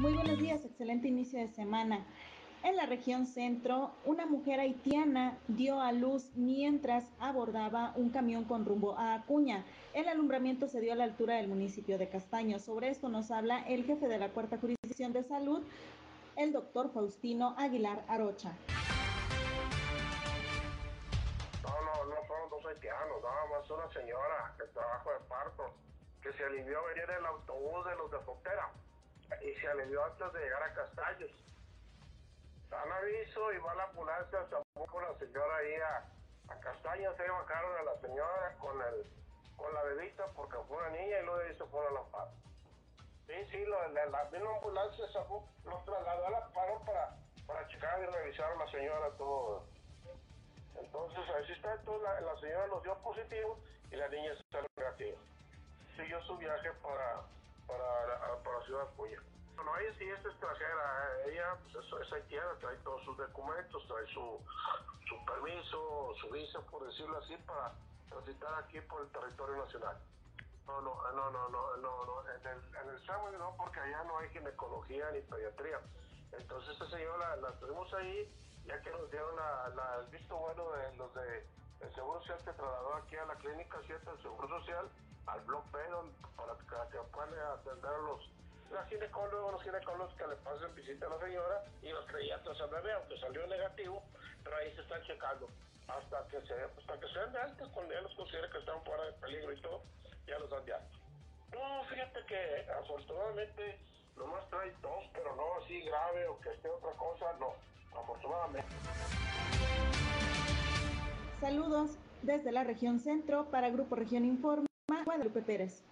[0.00, 2.04] Muy buenos días, excelente inicio de semana.
[2.64, 8.64] En la región centro, una mujer haitiana dio a luz mientras abordaba un camión con
[8.64, 9.66] rumbo a Acuña.
[9.92, 12.58] El alumbramiento se dio a la altura del municipio de Castaño.
[12.58, 15.62] Sobre esto nos habla el jefe de la Cuarta Jurisdicción de Salud,
[16.36, 18.52] el doctor Faustino Aguilar Arocha.
[21.62, 25.64] No, no, no fueron dos haitianos, nada más una señora que trabajo de parto,
[26.22, 28.70] que se alivió a venir el autobús de los de frontera
[29.42, 31.43] y se alivió antes de llegar a Castaños
[32.74, 34.40] dan aviso y va la ambulancia
[34.74, 39.06] con la señora ahí a, a Castaña, se bajaron a la señora con el
[39.56, 42.28] con la bebita porque fue una niña y luego se fueron a la paz.
[43.26, 47.66] Sí, sí, lo, la, la misma ambulancia sacó, los trasladó a la paro para, para
[47.68, 49.64] checar y revisar a la señora todo.
[50.76, 53.58] Entonces, ahí está, entonces la, señora nos dio positivo
[53.90, 55.18] y la niña salió negativa.
[55.96, 57.22] Siguió su viaje para,
[57.66, 59.20] para, para Ciudad Cuya.
[59.56, 64.40] No, ella sí es extranjera, ella pues, es, haitiana, trae todos sus documentos, trae su,
[65.08, 67.72] su permiso, su visa, por decirlo así, para
[68.08, 69.96] transitar aquí por el territorio nacional.
[70.66, 72.30] No, no, no, no, no, no, no.
[72.30, 75.80] En el, en el no, porque allá no hay ginecología ni pediatría.
[76.32, 78.32] Entonces esta señora la, tenemos ahí,
[78.66, 81.46] ya que nos dieron la, el visto bueno de los de
[81.80, 84.88] el Seguro Social que trasladó aquí a la Clínica 7 del Seguro Social,
[85.26, 85.80] al Block B,
[86.36, 88.20] para que, que puedan atender los
[88.74, 92.70] la ginecólogo, los ginecólogos que le pasen visita a la señora y los creíantes al
[92.70, 94.02] bebé, aunque salió negativo,
[94.42, 95.48] pero ahí se están checando
[95.86, 99.04] hasta que se, hasta que sean de alta, cuando ya los consideren que están fuera
[99.04, 99.82] de peligro y todo,
[100.26, 100.98] ya los dan de alta.
[101.52, 103.78] No, fíjate que afortunadamente
[104.16, 107.54] nomás trae tos, pero no así grave o que esté otra cosa, no,
[107.96, 108.68] afortunadamente.
[111.40, 114.66] Saludos desde la región centro para Grupo Región Informa,
[115.04, 115.84] Guadalupe Pérez.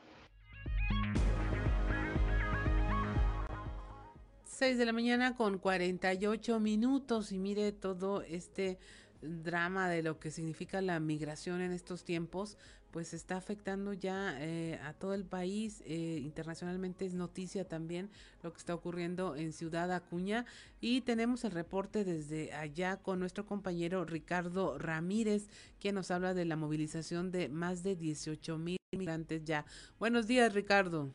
[4.63, 8.79] 6 de la mañana con 48 minutos y mire todo este
[9.21, 12.56] drama de lo que significa la migración en estos tiempos,
[12.92, 15.83] pues está afectando ya eh, a todo el país.
[15.85, 18.08] Eh, internacionalmente es noticia también
[18.44, 20.46] lo que está ocurriendo en Ciudad Acuña
[20.81, 25.48] y tenemos el reporte desde allá con nuestro compañero Ricardo Ramírez,
[25.81, 29.67] quien nos habla de la movilización de más de 18 mil migrantes ya.
[29.98, 31.13] Buenos días, Ricardo.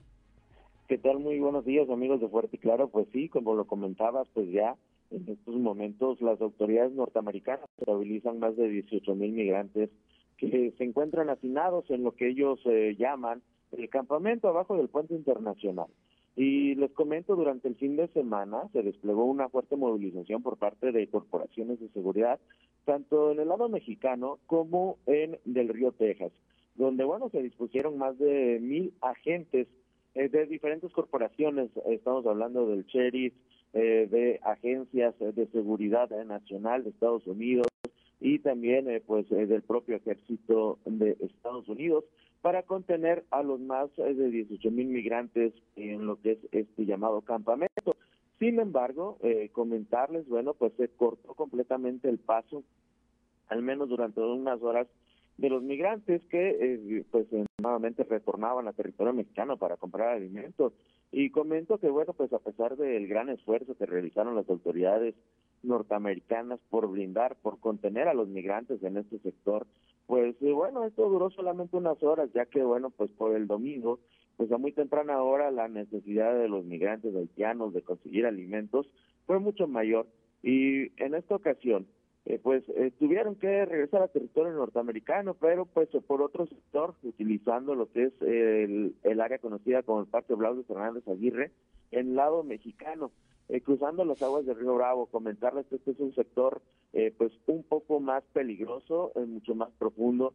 [0.88, 1.20] ¿Qué tal?
[1.20, 2.88] Muy buenos días, amigos de Fuerte y Claro.
[2.88, 4.78] Pues sí, como lo comentabas, pues ya
[5.12, 9.90] en estos momentos las autoridades norteamericanas estabilizan más de 18 mil migrantes
[10.38, 13.42] que se encuentran hacinados en lo que ellos eh, llaman
[13.74, 15.88] el campamento abajo del puente internacional.
[16.38, 20.94] Y les comento, durante el fin de semana se desplegó una fuerte movilización por parte
[20.94, 22.40] de corporaciones de seguridad,
[22.86, 26.32] tanto en el lado mexicano como en del río Texas,
[26.76, 29.68] donde, bueno, se dispusieron más de mil agentes
[30.18, 33.34] eh, de diferentes corporaciones, estamos hablando del sheriff,
[33.74, 37.68] eh, de agencias de seguridad nacional de Estados Unidos,
[38.20, 42.06] y también eh, pues eh, del propio ejército de Estados Unidos
[42.42, 46.86] para contener a los más eh, de 18 mil migrantes en lo que es este
[46.86, 47.96] llamado campamento.
[48.40, 49.18] Sin embargo,
[49.52, 52.64] comentarles, bueno, pues se cortó completamente el paso,
[53.48, 54.86] al menos durante unas horas,
[55.38, 57.28] de los migrantes que pues
[57.62, 60.74] nuevamente retornaban a territorio mexicano para comprar alimentos.
[61.12, 65.16] Y comento que, bueno, pues a pesar del gran esfuerzo que realizaron las autoridades
[65.64, 69.68] norteamericanas por blindar, por contener a los migrantes en este sector,
[70.06, 74.00] pues eh, bueno, esto duró solamente unas horas, ya que bueno, pues por el domingo,
[74.38, 78.88] pues a muy temprana hora la necesidad de los migrantes haitianos de conseguir alimentos
[79.26, 80.08] fue mucho mayor
[80.44, 81.88] y en esta ocasión
[82.30, 87.74] eh, pues eh, tuvieron que regresar al territorio norteamericano, pero pues por otro sector, utilizando
[87.74, 91.52] lo que es el, el área conocida como el Parque Blau de Fernández Aguirre,
[91.92, 93.12] en lado mexicano.
[93.48, 96.62] Eh, cruzando las aguas del río Bravo, comentarles que este es un sector
[96.92, 100.34] eh, pues un poco más peligroso, eh, mucho más profundo,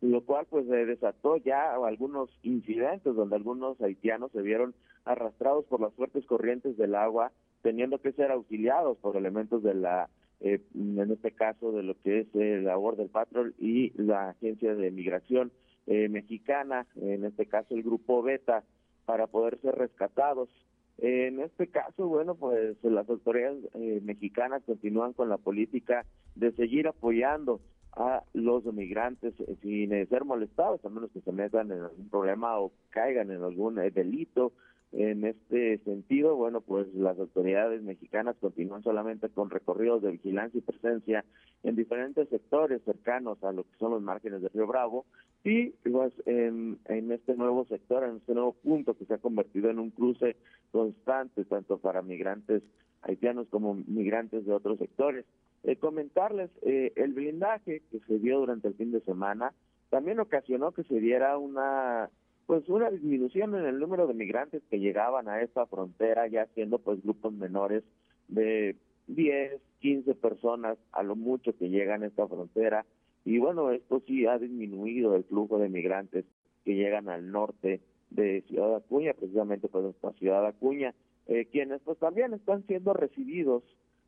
[0.00, 4.72] lo cual pues desató ya algunos incidentes donde algunos haitianos se vieron
[5.04, 7.32] arrastrados por las fuertes corrientes del agua,
[7.62, 10.08] teniendo que ser auxiliados por elementos de la,
[10.40, 14.90] en este caso de lo que es el labor del Patrol y la Agencia de
[14.90, 15.50] Migración
[15.86, 18.64] Mexicana, en este caso el Grupo Beta,
[19.06, 20.50] para poder ser rescatados.
[20.98, 26.88] En este caso, bueno, pues las autoridades eh, mexicanas continúan con la política de seguir
[26.88, 27.60] apoyando
[27.92, 32.58] a los migrantes eh, sin ser molestados, a menos que se metan en algún problema
[32.58, 34.52] o caigan en algún eh, delito.
[34.92, 40.62] En este sentido, bueno, pues las autoridades mexicanas continúan solamente con recorridos de vigilancia y
[40.62, 41.24] presencia
[41.64, 45.04] en diferentes sectores cercanos a lo que son los márgenes del Río Bravo
[45.44, 49.70] y pues en, en este nuevo sector, en este nuevo punto que se ha convertido
[49.70, 50.36] en un cruce
[50.70, 52.62] constante tanto para migrantes
[53.02, 55.24] haitianos como migrantes de otros sectores.
[55.62, 59.52] Eh, comentarles, eh, el blindaje que se dio durante el fin de semana
[59.90, 62.10] también ocasionó que se diera una
[62.46, 66.78] pues una disminución en el número de migrantes que llegaban a esta frontera, ya siendo
[66.78, 67.82] pues grupos menores
[68.28, 68.76] de
[69.08, 72.86] 10, 15 personas a lo mucho que llegan a esta frontera.
[73.24, 76.24] Y bueno, esto sí ha disminuido el flujo de migrantes
[76.64, 77.80] que llegan al norte
[78.10, 80.94] de Ciudad Acuña, precisamente pues esta Ciudad Acuña,
[81.26, 83.64] eh, quienes pues también están siendo recibidos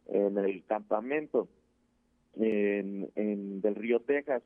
[0.07, 1.49] en el campamento
[2.37, 4.43] en, en del Río Texas.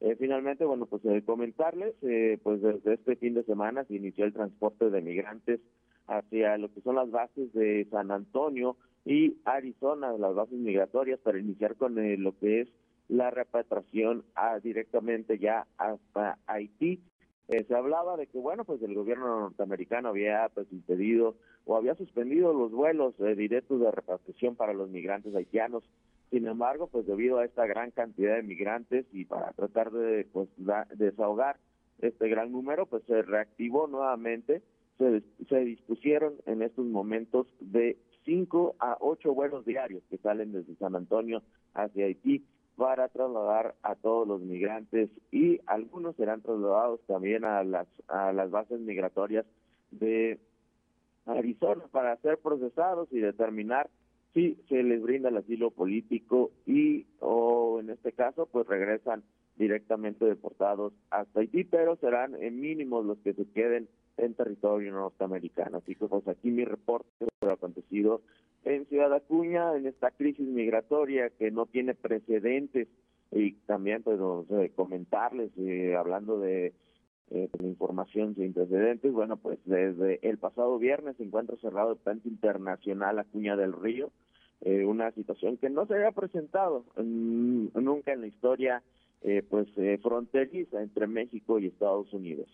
[0.00, 4.24] Eh, finalmente, bueno, pues eh, comentarles, eh, pues desde este fin de semana se inició
[4.24, 5.60] el transporte de migrantes
[6.06, 11.38] hacia lo que son las bases de San Antonio y Arizona, las bases migratorias, para
[11.38, 12.68] iniciar con lo que es
[13.08, 17.00] la repatriación a, directamente ya hasta Haití.
[17.48, 22.52] se hablaba de que, bueno, pues el gobierno norteamericano había pues impedido o había suspendido
[22.52, 25.84] los vuelos directos de repatriación para los migrantes haitianos
[26.30, 30.48] sin embargo, pues debido a esta gran cantidad de migrantes y para tratar de pues,
[30.94, 31.56] desahogar
[32.00, 34.62] este gran número, pues se reactivó nuevamente,
[34.98, 40.76] se, se dispusieron en estos momentos de 5 a 8 vuelos diarios que salen desde
[40.76, 41.42] San Antonio
[41.74, 42.44] hacia Haití
[42.76, 48.50] para trasladar a todos los migrantes y algunos serán trasladados también a las a las
[48.50, 49.44] bases migratorias
[49.90, 50.38] de
[51.26, 53.90] Arizona para ser procesados y determinar
[54.34, 59.22] sí se les brinda el asilo político y o en este caso pues regresan
[59.56, 65.78] directamente deportados hasta Haití, pero serán en mínimos los que se queden en territorio norteamericano.
[65.78, 68.22] Así que pues aquí mi reporte sobre lo acontecido
[68.64, 72.88] en Ciudad Acuña, en esta crisis migratoria que no tiene precedentes
[73.32, 74.18] y también pues
[74.74, 76.72] comentarles, eh, hablando de
[77.30, 79.12] eh, información sin precedentes.
[79.12, 84.10] Bueno, pues desde el pasado viernes se encuentra cerrado el puente internacional Acuña del Río,
[84.62, 88.82] eh, una situación que no se había presentado nunca en la historia
[89.22, 92.48] eh, pues eh, fronteriza entre México y Estados Unidos.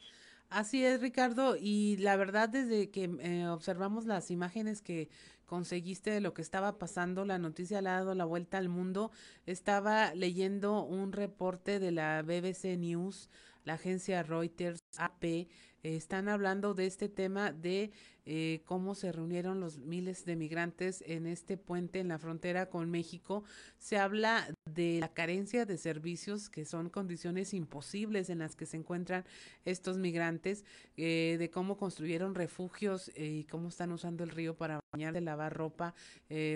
[0.48, 3.08] Así es, Ricardo, y la verdad desde que
[3.48, 5.08] observamos las imágenes que
[5.46, 9.10] conseguiste de lo que estaba pasando, la noticia le ha dado la vuelta al mundo.
[9.46, 13.28] Estaba leyendo un reporte de la BBC News,
[13.66, 15.48] la agencia Reuters, AP,
[15.82, 17.92] están hablando de este tema de
[18.28, 22.90] eh, cómo se reunieron los miles de migrantes en este puente en la frontera con
[22.90, 23.44] México.
[23.78, 28.78] Se habla de la carencia de servicios, que son condiciones imposibles en las que se
[28.78, 29.24] encuentran
[29.64, 30.64] estos migrantes,
[30.96, 35.20] eh, de cómo construyeron refugios eh, y cómo están usando el río para bañar, de
[35.20, 35.94] lavar ropa,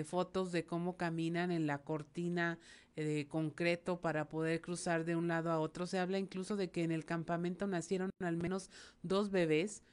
[0.05, 2.59] fotos de cómo caminan en la cortina
[2.95, 5.87] de concreto para poder cruzar de un lado a otro.
[5.87, 8.69] Se habla incluso de que en el campamento nacieron al menos
[9.11, 9.83] dos bebés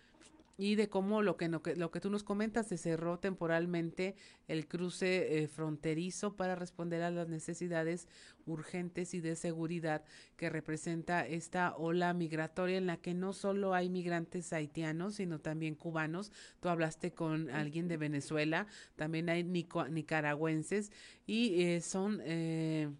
[0.60, 4.16] y de cómo lo que, lo que, lo que tú nos comentas, se cerró temporalmente
[4.48, 8.08] el cruce eh, fronterizo para responder a las necesidades
[8.44, 10.04] urgentes y de seguridad
[10.36, 15.76] que representa esta ola migratoria en la que no solo hay migrantes haitianos, sino también
[15.76, 16.32] cubanos.
[16.60, 18.66] Tú hablaste con alguien de Venezuela,
[18.96, 20.90] también hay nicaragüenses
[21.26, 22.20] y eh, son...
[22.24, 22.90] Eh,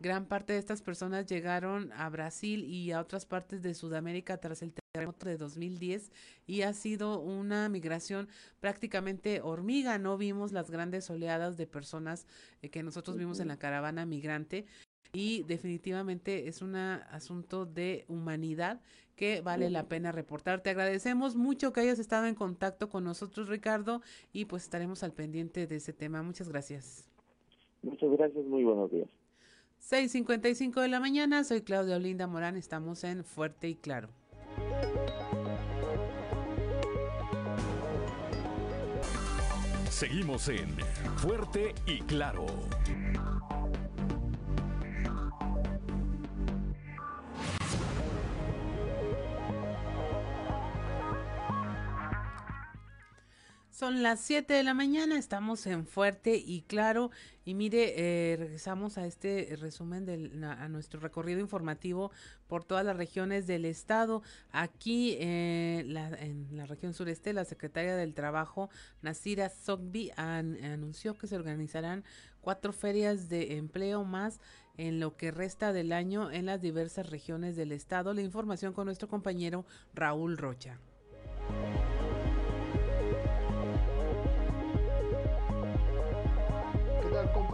[0.00, 4.62] Gran parte de estas personas llegaron a Brasil y a otras partes de Sudamérica tras
[4.62, 6.10] el terremoto de 2010
[6.46, 8.26] y ha sido una migración
[8.60, 9.98] prácticamente hormiga.
[9.98, 12.26] No vimos las grandes oleadas de personas
[12.62, 14.64] eh, que nosotros vimos en la caravana migrante
[15.12, 18.80] y definitivamente es un asunto de humanidad
[19.16, 20.62] que vale la pena reportar.
[20.62, 24.00] Te agradecemos mucho que hayas estado en contacto con nosotros, Ricardo,
[24.32, 26.22] y pues estaremos al pendiente de ese tema.
[26.22, 27.06] Muchas gracias.
[27.82, 29.19] Muchas gracias, muy buenos días.
[29.80, 34.10] 6.55 de la mañana, soy Claudia Olinda Morán, estamos en Fuerte y Claro.
[39.88, 40.76] Seguimos en
[41.16, 42.46] Fuerte y Claro.
[53.80, 57.10] Son las 7 de la mañana, estamos en Fuerte y Claro.
[57.46, 62.10] Y mire, eh, regresamos a este resumen del, a nuestro recorrido informativo
[62.46, 64.22] por todas las regiones del estado.
[64.52, 65.78] Aquí eh,
[66.18, 68.68] en la región sureste, la secretaria del Trabajo,
[69.00, 72.04] Nasira Sogbi, anunció que se organizarán
[72.42, 74.40] cuatro ferias de empleo más
[74.76, 78.12] en lo que resta del año en las diversas regiones del estado.
[78.12, 79.64] La información con nuestro compañero
[79.94, 80.78] Raúl Rocha.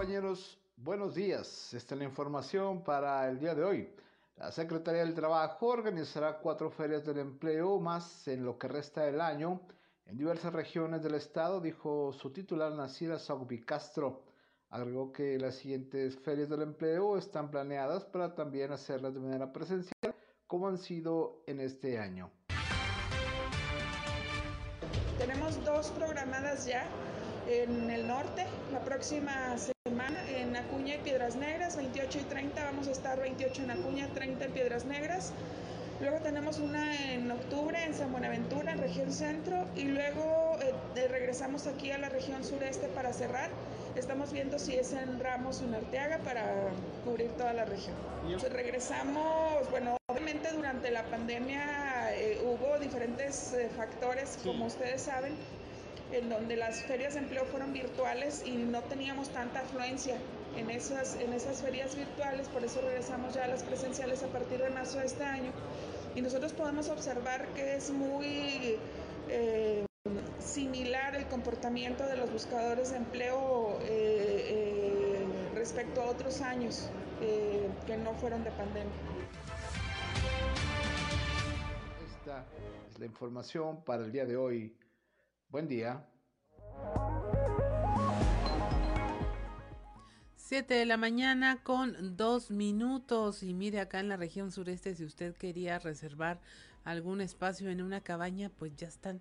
[0.07, 0.57] Compañeros?
[0.77, 1.75] Buenos días.
[1.75, 3.89] Esta es la información para el día de hoy.
[4.37, 9.21] La Secretaría del Trabajo organizará cuatro ferias del empleo más en lo que resta del
[9.21, 9.61] año
[10.07, 14.23] en diversas regiones del estado, dijo su titular Nacida Saugbi Castro.
[14.71, 20.15] Agregó que las siguientes ferias del empleo están planeadas para también hacerlas de manera presencial,
[20.47, 22.31] como han sido en este año.
[25.19, 26.87] Tenemos dos programadas ya
[27.49, 28.47] en el norte.
[28.73, 29.57] La próxima
[30.29, 34.45] en Acuña y Piedras Negras, 28 y 30 vamos a estar 28 en Acuña, 30
[34.45, 35.33] en Piedras Negras.
[36.01, 41.67] Luego tenemos una en octubre en San Buenaventura, en región centro, y luego eh, regresamos
[41.67, 43.49] aquí a la región sureste para cerrar.
[43.95, 46.45] Estamos viendo si es en Ramos o en Arteaga para
[47.05, 47.95] cubrir toda la región.
[48.53, 55.35] regresamos, bueno, obviamente durante la pandemia eh, hubo diferentes eh, factores, como ustedes saben,
[56.13, 60.17] en donde las ferias de empleo fueron virtuales y no teníamos tanta afluencia
[60.57, 64.59] en esas, en esas ferias virtuales, por eso regresamos ya a las presenciales a partir
[64.61, 65.53] de marzo de este año.
[66.15, 68.77] Y nosotros podemos observar que es muy
[69.29, 69.85] eh,
[70.39, 76.89] similar el comportamiento de los buscadores de empleo eh, eh, respecto a otros años
[77.87, 78.93] que no fueron de pandemia.
[82.07, 82.45] Esta
[82.89, 84.75] es la información para el día de hoy.
[85.49, 86.05] Buen día.
[90.37, 95.05] 7 de la mañana con dos minutos y mire acá en la región sureste si
[95.05, 96.41] usted quería reservar
[96.85, 99.21] algún espacio en una cabaña pues ya están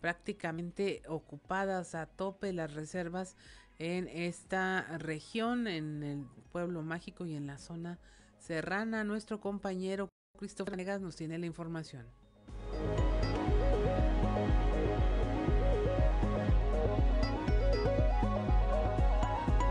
[0.00, 3.36] prácticamente ocupadas a tope las reservas
[3.78, 7.98] en esta región, en el pueblo mágico y en la zona
[8.38, 9.04] serrana.
[9.04, 10.08] Nuestro compañero
[10.38, 12.06] Cristóbal Negas nos tiene la información.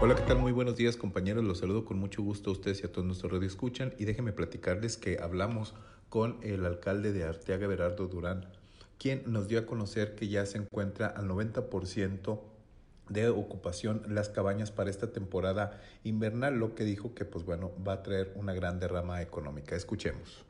[0.02, 0.40] Hola, ¿qué tal?
[0.40, 3.32] Muy buenos días compañeros, los saludo con mucho gusto a ustedes y a todos nuestros
[3.32, 5.74] radio escuchan y déjenme platicarles que hablamos
[6.10, 8.46] con el alcalde de Arteaga, Berardo Durán,
[9.00, 12.40] quien nos dio a conocer que ya se encuentra al 90%
[13.08, 17.94] de ocupación las cabañas para esta temporada invernal, lo que dijo que pues bueno, va
[17.94, 19.78] a traer una gran derrama económica.
[19.78, 20.44] Escuchemos.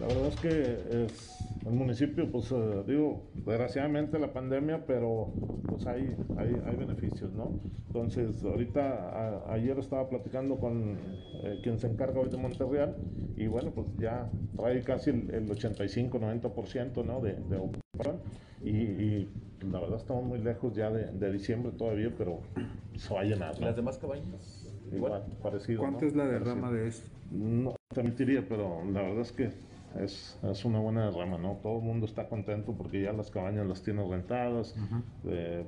[0.00, 5.28] La verdad es que es, el municipio, pues eh, digo, desgraciadamente la pandemia, pero
[5.68, 7.52] pues hay, hay, hay beneficios, ¿no?
[7.86, 10.96] Entonces, ahorita, ayer estaba platicando con
[11.44, 12.96] eh, quien se encarga hoy de Monterreal
[13.36, 17.20] y bueno, pues ya trae casi el, 85-90%, ¿no?
[17.20, 18.20] De, de ocupación
[18.62, 19.28] y, y,
[19.70, 22.40] la verdad estamos muy lejos ya de, de diciembre todavía, pero
[22.96, 23.58] se va a llenar.
[23.60, 24.66] ¿Las demás cabañas?
[24.90, 25.80] Igual, parecido.
[25.80, 27.06] ¿Cuánto es la derrama de esto?
[27.30, 29.50] No te mentiría, pero la verdad es que
[30.00, 31.58] es, es, una buena rama, ¿no?
[31.62, 34.74] Todo el mundo está contento porque ya las cabañas las tiene rentadas,
[35.24, 35.64] eh,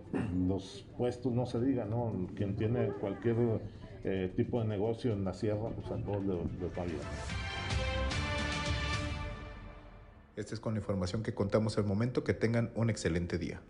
[0.46, 2.12] los puestos no se diga, ¿no?
[2.34, 3.36] Quien tiene cualquier
[4.04, 6.98] eh, tipo de negocio en la sierra, pues a todos les, les va bien.
[10.36, 12.24] Esta es con la información que contamos al momento.
[12.24, 13.60] Que tengan un excelente día.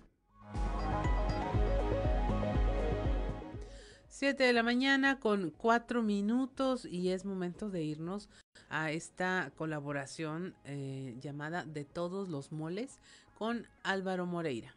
[4.16, 8.28] 7 de la mañana con cuatro minutos y es momento de irnos
[8.70, 13.00] a esta colaboración eh, llamada De todos los moles
[13.36, 14.76] con Álvaro Moreira.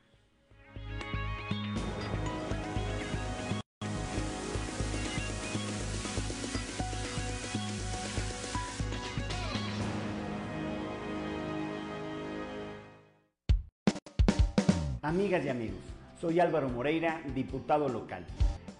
[15.04, 15.78] Amigas y amigos,
[16.20, 18.26] soy Álvaro Moreira, diputado local.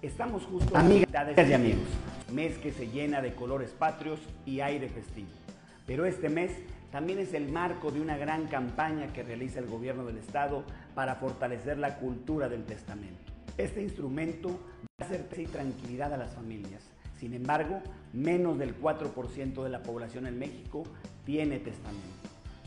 [0.04, 1.88] Estamos justo amigas y amigos,
[2.32, 5.30] mes que se llena de colores patrios y aire festivo.
[5.88, 6.52] Pero este mes
[6.92, 11.16] también es el marco de una gran campaña que realiza el gobierno del estado para
[11.16, 13.34] fortalecer la cultura del testamento.
[13.58, 16.84] Este instrumento va a hacer paz y tranquilidad a las familias.
[17.20, 17.82] Sin embargo,
[18.14, 20.84] menos del 4% de la población en México
[21.26, 22.06] tiene testamento.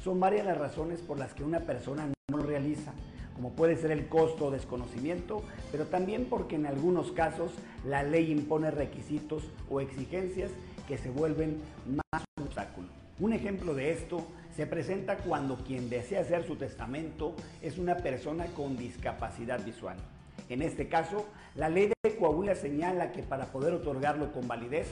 [0.03, 2.93] Son varias las razones por las que una persona no lo realiza
[3.41, 7.53] como puede ser el costo o desconocimiento, pero también porque en algunos casos
[7.86, 10.51] la ley impone requisitos o exigencias
[10.86, 12.88] que se vuelven más un obstáculo.
[13.18, 18.45] Un ejemplo de esto se presenta cuando quien desea hacer su testamento es una persona
[18.55, 19.97] con discapacidad visual.
[20.51, 21.24] En este caso,
[21.55, 24.86] la ley de Coahuila señala que para poder otorgarlo con validez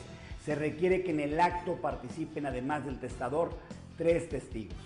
[0.47, 3.51] se requiere que en el acto participen además del testador
[3.99, 4.79] tres testigos.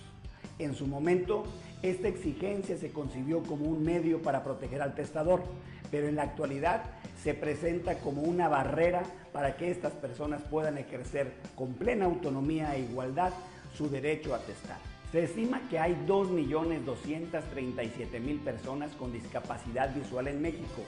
[0.59, 1.45] En su momento,
[1.83, 5.43] esta exigencia se concibió como un medio para proteger al testador,
[5.91, 6.85] pero en la actualidad
[7.23, 9.03] se presenta como una barrera
[9.33, 13.33] para que estas personas puedan ejercer con plena autonomía e igualdad
[13.77, 14.79] su derecho a testar.
[15.11, 20.83] Se estima que hay 2.237.000 personas con discapacidad visual en México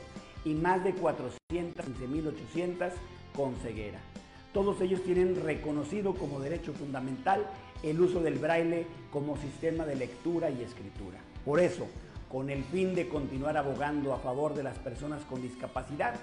[0.45, 2.93] y más de 415.800
[3.37, 4.01] con ceguera.
[4.53, 7.45] Todos ellos tienen reconocido como derecho fundamental
[7.85, 11.19] el uso del braille como sistema de lectura y escritura.
[11.45, 11.87] Por eso,
[12.31, 16.15] con el fin de continuar abogando a favor de las personas con discapacidad,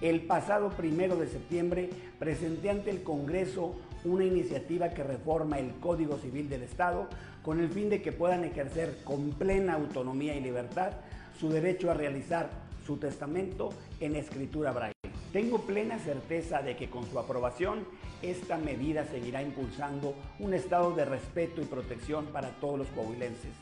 [0.00, 6.16] el pasado primero de septiembre presenté ante el Congreso una iniciativa que reforma el Código
[6.16, 7.06] Civil del Estado
[7.42, 10.92] con el fin de que puedan ejercer con plena autonomía y libertad
[11.38, 12.48] su derecho a realizar
[12.86, 13.70] su testamento
[14.00, 14.94] en escritura braille.
[15.32, 17.86] Tengo plena certeza de que con su aprobación
[18.22, 23.52] esta medida seguirá impulsando un estado de respeto y protección para todos los coahuilenses,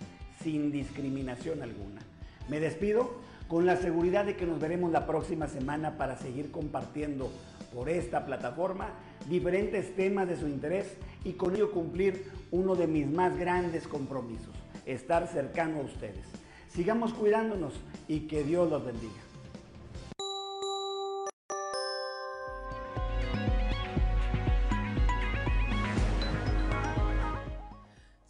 [0.43, 2.01] sin discriminación alguna.
[2.49, 7.30] Me despido con la seguridad de que nos veremos la próxima semana para seguir compartiendo
[7.74, 8.91] por esta plataforma
[9.28, 14.55] diferentes temas de su interés y con ello cumplir uno de mis más grandes compromisos,
[14.86, 16.24] estar cercano a ustedes.
[16.70, 17.74] Sigamos cuidándonos
[18.07, 19.27] y que Dios los bendiga.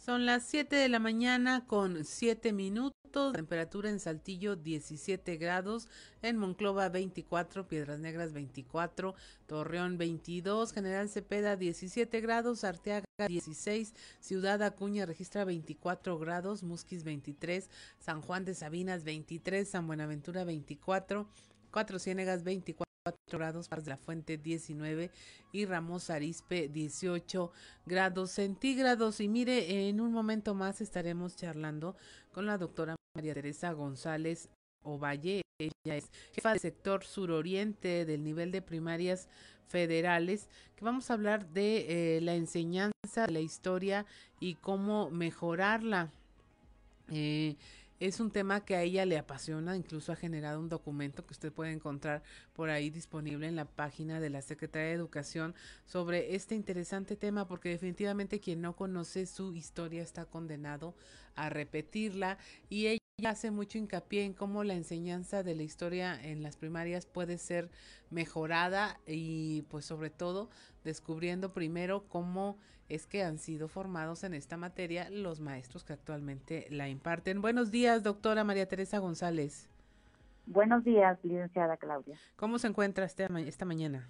[0.09, 3.31] Son las 7 de la mañana con 7 minutos.
[3.31, 5.87] Temperatura en Saltillo 17 grados.
[6.23, 7.67] En Monclova 24.
[7.67, 9.13] Piedras Negras 24.
[9.45, 10.73] Torreón 22.
[10.73, 12.63] General Cepeda 17 grados.
[12.63, 13.93] Arteaga 16.
[14.19, 16.63] Ciudad Acuña registra 24 grados.
[16.63, 17.69] Musquis 23.
[17.99, 19.69] San Juan de Sabinas 23.
[19.69, 21.29] San Buenaventura 24.
[21.69, 22.88] Cuatro Ciénegas 24
[23.31, 25.11] grados, de la Fuente 19
[25.51, 27.51] y Ramos Arispe 18
[27.85, 29.19] grados centígrados.
[29.19, 31.95] Y mire, en un momento más estaremos charlando
[32.31, 34.49] con la doctora María Teresa González
[34.83, 35.41] Ovalle.
[35.59, 39.27] Ella es jefa del sector suroriente del nivel de primarias
[39.67, 44.05] federales, que vamos a hablar de eh, la enseñanza, la historia
[44.39, 46.11] y cómo mejorarla.
[47.11, 47.55] Eh,
[47.99, 51.51] es un tema que a ella le apasiona, incluso ha generado un documento que usted
[51.51, 52.23] puede encontrar
[52.53, 55.53] por ahí disponible en la página de la Secretaría de Educación
[55.85, 60.95] sobre este interesante tema, porque definitivamente quien no conoce su historia está condenado
[61.35, 62.37] a repetirla
[62.69, 67.05] y ella hace mucho hincapié en cómo la enseñanza de la historia en las primarias
[67.05, 67.69] puede ser
[68.09, 70.49] mejorada y pues sobre todo
[70.83, 72.57] descubriendo primero cómo
[72.87, 77.41] es que han sido formados en esta materia los maestros que actualmente la imparten.
[77.41, 79.69] Buenos días, doctora María Teresa González.
[80.45, 82.17] Buenos días, licenciada Claudia.
[82.35, 84.09] ¿Cómo se encuentra este, esta mañana?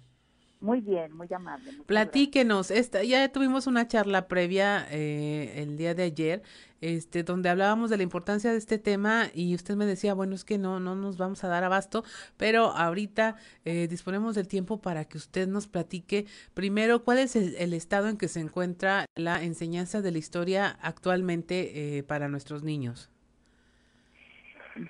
[0.60, 1.72] Muy bien, muy amable.
[1.86, 6.42] Platíquenos, esta, ya tuvimos una charla previa eh, el día de ayer,
[6.82, 10.44] este, donde hablábamos de la importancia de este tema y usted me decía, bueno, es
[10.44, 12.04] que no, no nos vamos a dar abasto,
[12.36, 17.72] pero ahorita eh, disponemos del tiempo para que usted nos platique primero cuál es el,
[17.72, 23.10] estado en que se encuentra la enseñanza de la historia actualmente eh, para nuestros niños.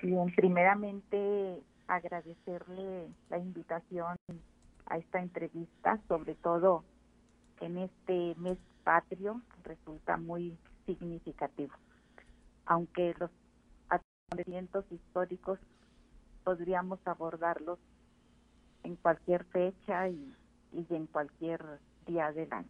[0.03, 4.17] Bien, primeramente agradecerle la invitación
[4.91, 6.83] a esta entrevista, sobre todo
[7.61, 11.73] en este mes patrio, resulta muy significativo.
[12.65, 13.31] Aunque los
[13.87, 15.59] acontecimientos históricos
[16.43, 17.79] podríamos abordarlos
[18.83, 20.35] en cualquier fecha y,
[20.73, 21.63] en cualquier
[22.05, 22.67] día del año.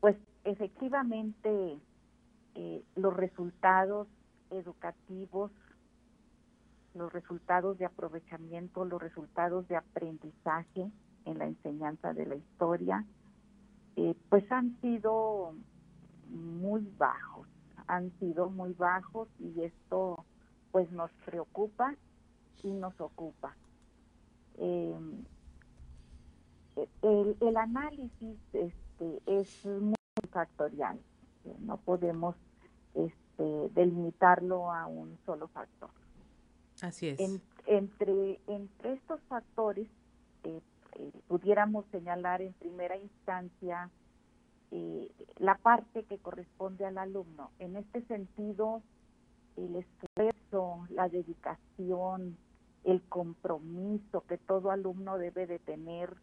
[0.00, 1.78] Pues efectivamente
[2.54, 4.08] eh, los resultados
[4.50, 5.50] educativos
[6.94, 10.90] los resultados de aprovechamiento, los resultados de aprendizaje
[11.24, 13.04] en la enseñanza de la historia,
[13.96, 15.54] eh, pues han sido
[16.28, 17.48] muy bajos,
[17.86, 20.24] han sido muy bajos y esto
[20.70, 21.94] pues nos preocupa
[22.62, 23.54] y nos ocupa.
[24.58, 25.24] Em,
[27.02, 29.94] el, análisis este, es muy
[30.30, 30.98] factorial,
[31.60, 32.36] no podemos
[32.94, 35.90] este, delimitarlo a un solo factor.
[36.82, 37.20] Así es.
[37.66, 39.86] entre, entre estos factores,
[40.44, 40.60] eh,
[40.96, 43.90] eh, pudiéramos señalar en primera instancia
[44.70, 47.50] eh, la parte que corresponde al alumno.
[47.58, 48.82] En este sentido,
[49.56, 52.36] el esfuerzo, la dedicación,
[52.84, 56.14] el compromiso que todo alumno debe de tener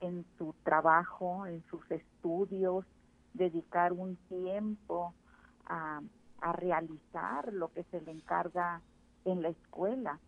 [0.00, 2.86] en su trabajo, en sus estudios,
[3.34, 5.14] dedicar un tiempo
[5.66, 6.00] a,
[6.40, 8.80] a realizar lo que se le encarga
[9.24, 10.18] en la escuela.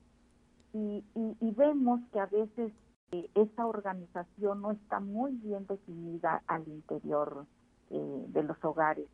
[0.72, 2.72] Y, y, vemos que a veces
[3.10, 7.46] eh, esa organización no está muy bien definida al interior
[7.90, 9.06] eh, de los hogares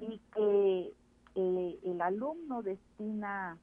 [0.00, 0.92] y que
[1.36, 3.56] eh, el alumno destina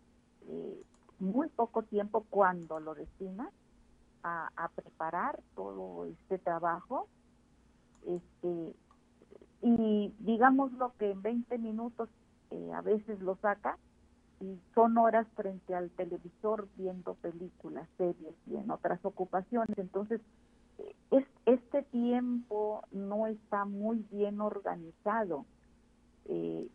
[1.19, 3.51] muy poco tiempo cuando lo destina
[4.23, 7.09] a, a, preparar todo este trabajo
[8.05, 8.73] este
[9.61, 12.07] y digamos lo que en 20 minutos
[12.73, 13.77] a veces lo saca
[14.39, 19.77] y son horas frente al televisor viendo películas, series y en otras ocupaciones.
[19.77, 20.21] Entonces,
[21.11, 25.45] es, este tiempo no está muy bien organizado.
[26.25, 26.67] Eh,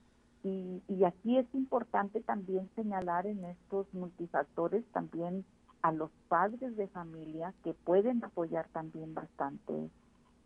[0.43, 5.45] y, y aquí es importante también señalar en estos multifactores también
[5.83, 9.91] a los padres de familia que pueden apoyar también bastante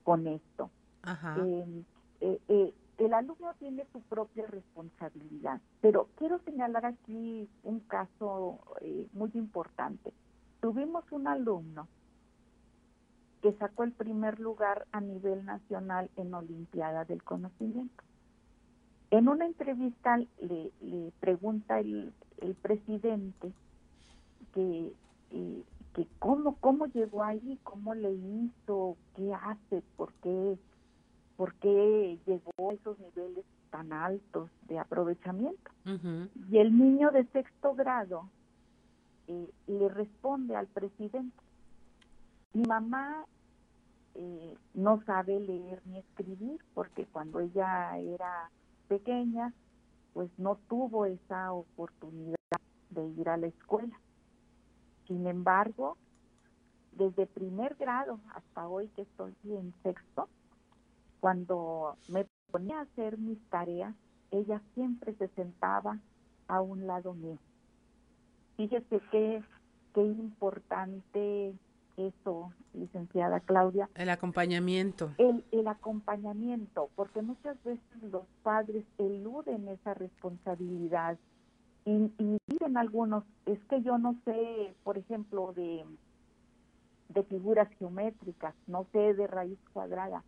[0.02, 0.70] con esto.
[1.02, 1.36] Ajá.
[1.44, 1.84] Eh,
[2.20, 9.06] eh, eh el alumno tiene su propia responsabilidad, pero quiero señalar aquí un caso eh,
[9.12, 10.12] muy importante.
[10.60, 11.88] Tuvimos un alumno
[13.42, 18.02] que sacó el primer lugar a nivel nacional en Olimpiada del Conocimiento.
[19.10, 22.12] En una entrevista le, pregunta el,
[22.62, 23.52] presidente
[24.52, 24.92] que,
[25.30, 25.62] eh,
[25.94, 30.58] que cómo, cómo llegó ahí, cómo le hizo, qué hace, por qué
[31.36, 35.70] por qué llegó a esos niveles tan altos de aprovechamiento.
[36.50, 38.28] Y el niño de sexto grado
[39.28, 41.36] eh, le responde al presidente,
[42.52, 43.24] mi mamá
[44.14, 48.50] eh, no sabe leer ni escribir porque cuando ella era
[48.88, 49.52] pequeña,
[50.14, 52.36] pues no tuvo esa oportunidad
[52.90, 54.00] de ir a la escuela.
[55.06, 55.98] Sin embargo,
[56.92, 60.28] desde primer grado hasta hoy que estoy en sexto,
[61.20, 63.94] cuando me ponía a hacer mis tareas,
[64.30, 65.98] ella siempre se sentaba
[66.48, 67.38] a un lado mío.
[68.56, 69.42] Fíjese qué,
[69.94, 71.54] qué importante
[71.96, 73.88] eso, licenciada Claudia.
[73.94, 75.12] El acompañamiento.
[75.18, 81.18] El, el acompañamiento, porque muchas veces los padres eluden esa responsabilidad
[81.84, 85.84] y, y dicen algunos, es que yo no sé, por ejemplo, de,
[87.08, 90.22] de figuras geométricas, no sé de raíz cuadrada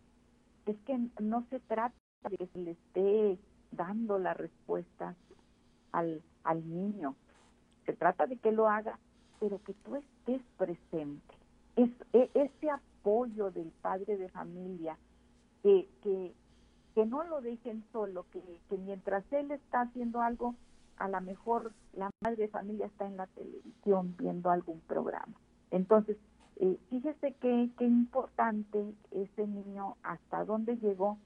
[0.65, 1.95] es que no se trata
[2.29, 3.39] de que se le esté
[3.71, 5.15] dando la respuesta
[5.91, 7.15] al, al niño,
[7.85, 8.99] se trata de que lo haga,
[9.39, 11.33] pero que tú estés presente.
[11.75, 14.97] Es, e, ese apoyo del padre de familia,
[15.63, 16.33] que, que,
[16.95, 20.55] que no lo dejen solo, que, que mientras él está haciendo algo,
[20.97, 25.33] a lo mejor la madre de familia está en la televisión viendo algún programa.
[25.71, 26.17] Entonces,
[26.59, 31.17] eh, fíjese qué importante ese niño hasta dónde llegó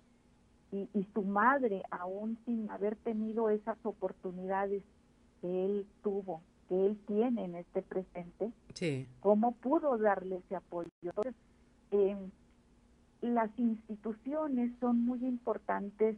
[0.71, 4.83] y, y, su madre, aún sin haber tenido esas oportunidades
[5.41, 9.07] que él tuvo, que él tiene en este presente, sí.
[9.19, 10.89] ¿cómo pudo darle ese apoyo?
[11.01, 11.35] Entonces,
[11.91, 12.17] eh,
[13.21, 16.17] las instituciones son muy importantes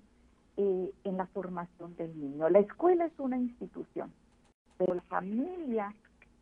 [0.57, 2.49] eh, en la formación del niño.
[2.49, 4.11] La escuela es una institución,
[4.77, 5.93] pero la familia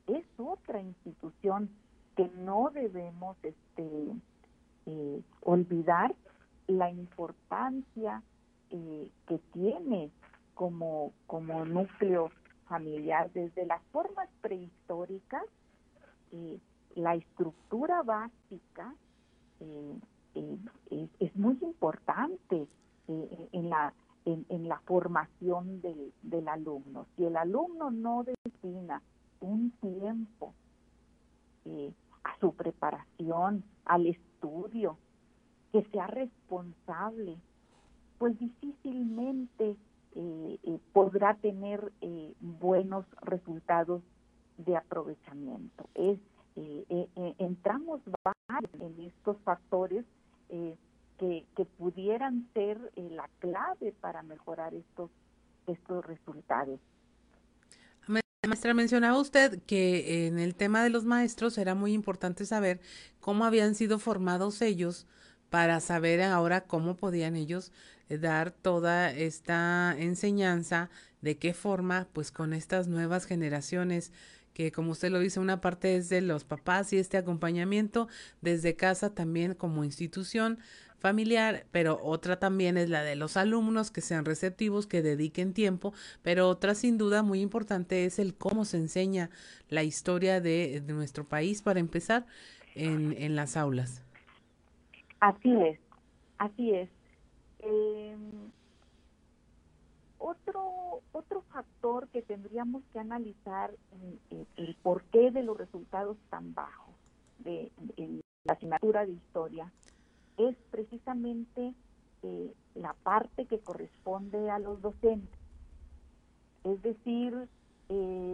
[0.07, 1.69] es otra institución
[2.15, 4.07] que no debemos este,
[4.85, 6.15] eh, olvidar
[6.67, 8.21] la importancia
[8.69, 10.11] eh, que tiene
[10.53, 11.13] como,
[11.65, 12.31] núcleo
[12.67, 15.43] familiar desde las formas prehistóricas,
[16.31, 16.59] eh,
[16.95, 18.93] la estructura básica
[19.59, 19.99] eh,
[20.35, 22.67] eh, es muy importante
[23.07, 23.93] en la
[24.25, 27.07] en, en, la formación del, alumno.
[27.17, 29.01] Si el alumno no destina
[29.41, 30.53] un tiempo
[31.65, 31.69] a
[32.43, 34.97] su preparación, al estudio,
[35.71, 37.37] que sea responsable,
[38.17, 39.77] pues difícilmente
[40.15, 44.01] eh, eh, podrá tener eh, buenos resultados
[44.57, 45.87] de aprovechamiento.
[45.95, 46.19] Es,
[47.39, 48.01] entramos
[48.79, 50.05] en estos factores
[50.49, 50.77] que,
[51.55, 55.09] que, pudieran ser la clave para mejorar estos,
[55.65, 56.79] estos resultados.
[58.47, 62.81] Maestra, mencionaba usted que en el tema de los maestros era muy importante saber
[63.21, 65.07] cómo habían sido formados ellos
[65.49, 67.71] para saber ahora cómo podían ellos
[68.09, 70.89] eh, dar toda esta enseñanza,
[71.21, 74.11] de qué forma, pues con estas nuevas generaciones
[74.53, 78.07] que como usted lo dice, una parte es de los papás y este acompañamiento
[78.41, 80.59] desde casa también como institución
[81.03, 85.93] familiar, pero otra también es la de los alumnos que sean receptivos, que dediquen tiempo,
[86.21, 89.29] pero otra sin duda muy importante es el cómo se enseña
[89.67, 92.25] la historia de, nuestro país para empezar
[92.73, 94.01] en, las aulas.
[95.19, 95.77] Así es,
[96.37, 96.89] así es.
[97.59, 98.15] Eh,
[100.19, 103.71] otro, otro factor que tendríamos que analizar
[104.29, 106.95] en, el porqué de los resultados tan bajos
[107.39, 109.69] de, en la asignatura de historia
[110.37, 111.73] es precisamente
[112.23, 115.39] eh, la parte que corresponde a los docentes.
[116.63, 117.47] Es decir,
[117.89, 118.33] eh,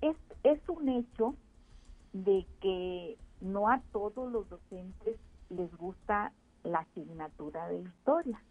[0.00, 1.34] es, es un hecho
[2.12, 5.18] de que no a todos los docentes
[5.50, 6.32] les gusta
[6.64, 8.42] la asignatura de historia.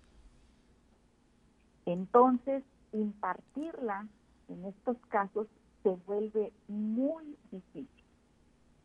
[1.86, 2.64] Entonces,
[2.94, 4.08] impartirla
[4.48, 5.48] en estos casos
[5.84, 7.95] se vuelve muy difícil,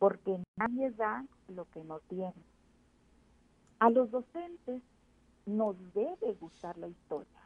[0.01, 2.43] porque nadie da lo que no tiene.
[3.79, 4.83] A los docentes
[5.47, 7.41] nos debe gustar la historia,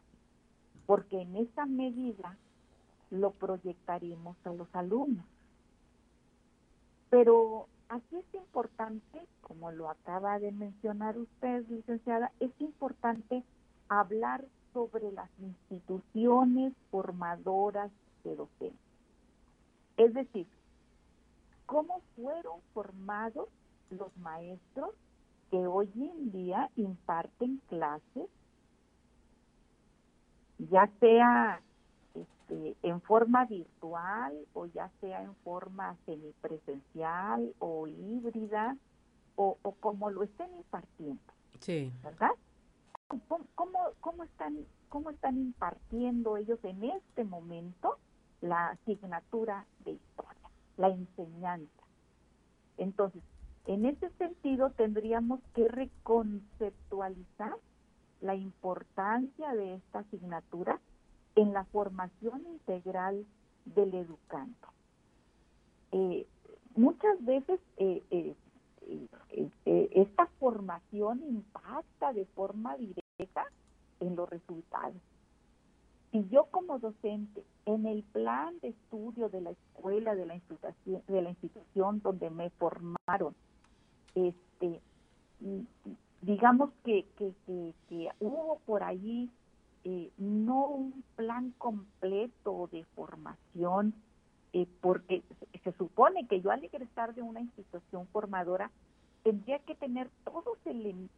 [0.86, 2.38] porque en esa medida
[3.10, 5.26] lo proyectaremos a los alumnos.
[7.10, 13.44] Pero Aquí es importante, como lo acaba de mencionar usted, licenciada, es importante
[13.88, 17.92] hablar sobre las instituciones formadoras
[18.24, 18.80] de docentes.
[19.96, 20.46] Es decir,
[21.66, 23.48] cómo fueron formados
[23.90, 24.90] los maestros
[25.50, 28.28] que hoy en día imparten clases,
[30.58, 31.60] ya sea
[32.14, 38.76] este, en forma virtual o ya sea en forma semipresencial o híbrida
[39.36, 41.22] o, como lo estén impartiendo.
[41.60, 41.92] Sí.
[42.02, 42.30] ¿Verdad?
[43.54, 47.98] ¿Cómo, cómo, están, ¿Cómo están impartiendo ellos en este momento
[48.40, 49.98] la asignatura de
[50.76, 51.82] la enseñanza?
[52.76, 53.22] Entonces,
[53.66, 57.56] en ese sentido tendríamos que reconceptualizar
[58.20, 60.80] la importancia de esta asignatura
[61.36, 63.26] en la formación integral
[63.64, 64.68] del educando.
[65.92, 66.26] Eh,
[66.76, 68.34] muchas veces eh, eh,
[69.64, 73.46] esta formación impacta de forma directa
[74.00, 75.00] en los resultados.
[76.14, 81.02] Si yo como docente, en el plan de estudio de la escuela, de la institución,
[81.08, 83.34] de la institución donde me formaron,
[84.14, 84.80] este,
[86.22, 87.34] digamos que, que,
[87.88, 89.28] que hubo por allí
[89.82, 93.92] eh, no un plan completo de formación,
[94.52, 95.24] eh, porque
[95.64, 98.70] se supone que yo al egresar de una institución formadora
[99.24, 100.58] tendría que tener todos,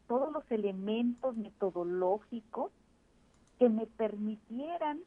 [0.06, 2.72] todos los elementos metodológicos
[3.58, 5.00] que me permitieran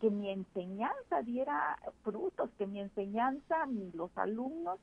[0.00, 4.78] que mi enseñanza diera frutos, que mi enseñanza, los alumnos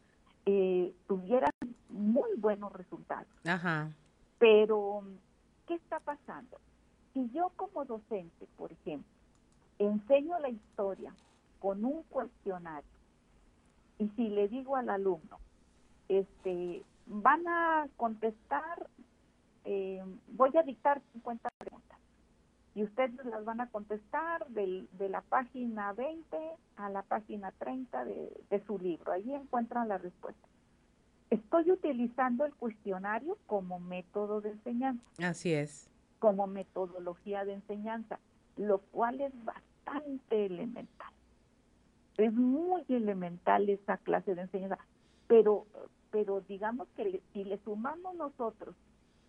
[0.46, 1.52] eh, tuvieran
[1.90, 3.28] muy buenos resultados.
[3.46, 3.90] Ajá.
[4.38, 5.04] Pero,
[5.68, 6.58] ¿qué está pasando?
[7.14, 9.10] si yo como docente, por ejemplo,
[9.80, 11.14] enseño la historia
[11.60, 12.90] con un cuestionario
[13.98, 15.40] y si le digo al alumno,
[16.08, 18.88] este, van a contestar,
[19.66, 22.00] eh, voy a dictar 50 preguntas
[22.76, 26.38] y ustedes las van a contestar de la página 20
[26.78, 29.12] a la página 30 de, de su libro.
[29.12, 30.48] Allí encuentran la respuesta.
[31.30, 35.04] Estoy utilizando el cuestionario como método de enseñanza.
[35.22, 35.90] Así es.
[36.20, 38.20] Como metodología de enseñanza,
[38.58, 41.14] lo cual es bastante elemental.
[42.18, 44.78] Es muy elemental esa clase de enseñanza,
[45.28, 45.66] pero
[46.12, 48.76] pero digamos que si le sumamos nosotros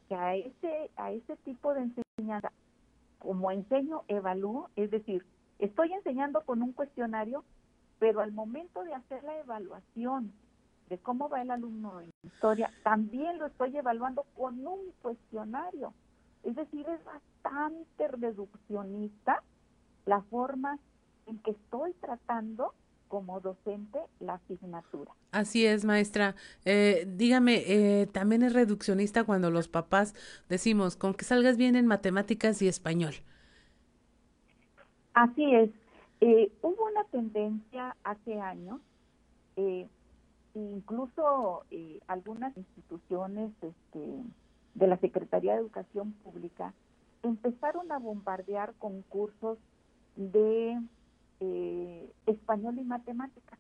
[0.09, 2.51] que a ese a ese tipo de enseñanza
[3.21, 5.25] como enseño evalúo, es decir,
[5.59, 7.45] estoy enseñando con un cuestionario,
[8.01, 10.33] pero al momento de hacer la evaluación
[10.89, 15.95] de cómo va el alumno en historia, también lo estoy evaluando con un cuestionario.
[16.43, 19.43] Es decir, es bastante reduccionista
[20.07, 20.79] la forma
[21.27, 22.75] en que estoy tratando
[23.11, 25.11] como docente la asignatura.
[25.33, 26.37] Así es, maestra.
[26.65, 30.15] Eh, dígame, eh, también es reduccionista cuando los papás
[30.49, 33.15] decimos, con que salgas bien en matemáticas y español.
[35.13, 35.71] Así es.
[36.21, 38.81] Eh, hubo una tendencia hace años,
[40.55, 41.65] incluso
[42.07, 44.01] algunas instituciones este,
[44.75, 46.73] de la Secretaría de Educación Pública
[47.23, 49.59] empezaron a bombardear concursos
[50.17, 50.81] de
[51.41, 53.59] eh, español y matemáticas.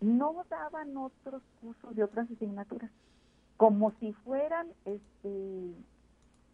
[0.00, 2.90] No daban otros cursos de otras asignaturas,
[3.56, 5.74] como si fueran este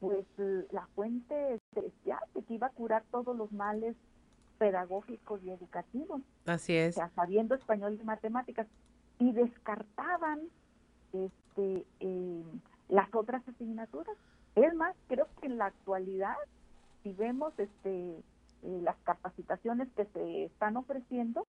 [0.01, 0.27] pues
[0.73, 3.95] la fuente especial que iba a curar todos los males
[4.59, 6.23] pedagógicos y educativos.
[6.47, 6.97] Así es.
[6.97, 8.66] O sea, sabiendo español y matemáticas.
[9.18, 10.41] Y descartaban
[11.12, 12.43] este eh,
[12.89, 14.16] las otras asignaturas.
[14.55, 16.37] Es más, creo que en la actualidad,
[17.03, 18.23] si vemos este
[18.62, 21.46] eh, las capacitaciones que se están ofreciendo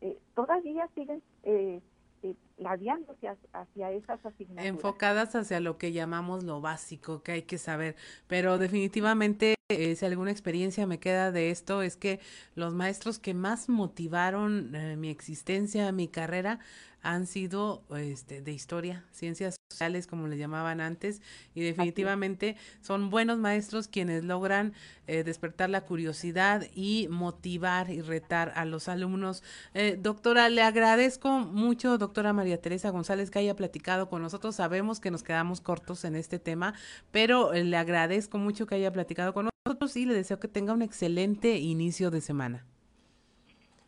[0.00, 1.80] eh, todavía siguen eh,
[2.22, 4.66] eh hacia, hacia esas asignaturas.
[4.66, 7.96] Enfocadas hacia lo que llamamos lo básico que hay que saber,
[8.28, 12.20] pero definitivamente si alguna experiencia me queda de esto es que
[12.54, 16.60] los maestros que más motivaron mi existencia, mi carrera,
[17.02, 21.20] han sido este, de historia, ciencias sociales, como les llamaban antes,
[21.54, 24.72] y definitivamente son buenos maestros quienes logran
[25.08, 29.42] eh, despertar la curiosidad y motivar y retar a los alumnos.
[29.74, 34.56] Eh, doctora, le agradezco mucho, doctora María Teresa González, que haya platicado con nosotros.
[34.56, 36.74] Sabemos que nos quedamos cortos en este tema,
[37.10, 40.72] pero eh, le agradezco mucho que haya platicado con nosotros y le deseo que tenga
[40.72, 42.64] un excelente inicio de semana.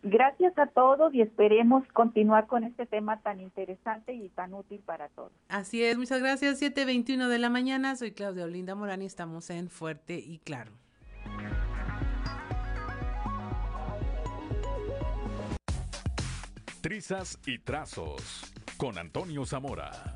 [0.07, 5.09] Gracias a todos y esperemos continuar con este tema tan interesante y tan útil para
[5.09, 5.33] todos.
[5.49, 6.61] Así es, muchas gracias.
[6.61, 10.73] 7.21 de la mañana, soy Claudia Olinda Morán y estamos en Fuerte y Claro.
[16.83, 20.15] Trizas y trazos con Antonio Zamora.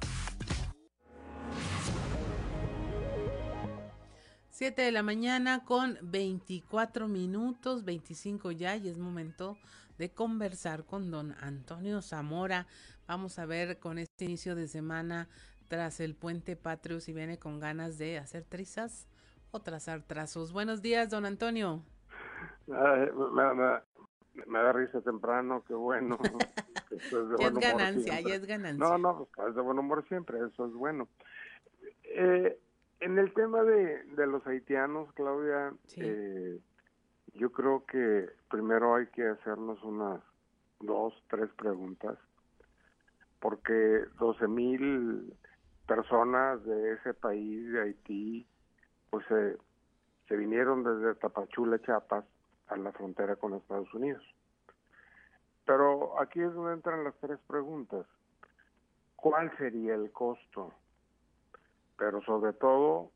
[4.58, 9.56] 7 de la mañana con 24 minutos, 25 ya, y es momento
[9.98, 12.66] de conversar con don Antonio Zamora.
[13.06, 15.28] Vamos a ver con este inicio de semana
[15.68, 19.06] tras el puente patrio si viene con ganas de hacer trizas
[19.52, 20.52] o trazar trazos.
[20.52, 21.84] Buenos días, don Antonio.
[22.66, 22.74] me,
[24.58, 26.18] da risa temprano, qué bueno.
[26.90, 28.84] es ganancia, ya es ganancia.
[28.84, 31.06] No, no, pues, es de buen humor siempre, eso es bueno.
[32.02, 32.58] Eh,
[33.00, 36.58] en el tema de, de los haitianos, Claudia, eh,
[37.34, 40.20] yo creo que primero hay que hacernos unas
[40.80, 42.18] dos, tres preguntas,
[43.40, 45.34] porque 12 mil
[45.86, 48.46] personas de ese país, de Haití,
[49.10, 52.24] pues se vinieron desde Tapachula, Chiapas,
[52.68, 54.22] a la frontera con Estados Unidos.
[55.64, 58.06] Pero aquí es donde entran las tres preguntas.
[59.16, 60.72] ¿Cuál sería el costo?
[61.98, 63.10] Pero sobre todo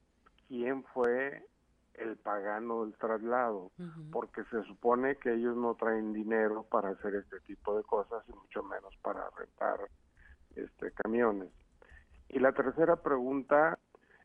[0.48, 1.46] quién fue
[1.94, 3.70] el pagano del traslado,
[4.10, 8.32] porque se supone que ellos no traen dinero para hacer este tipo de cosas y
[8.32, 9.78] mucho menos para rentar
[10.56, 11.48] este camiones.
[12.28, 13.78] Y la tercera pregunta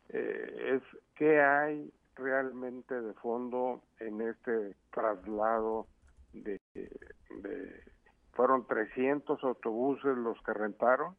[0.09, 5.87] eh, es qué hay realmente de fondo en este traslado
[6.33, 7.83] de, de
[8.31, 11.15] fueron 300 autobuses los que rentaron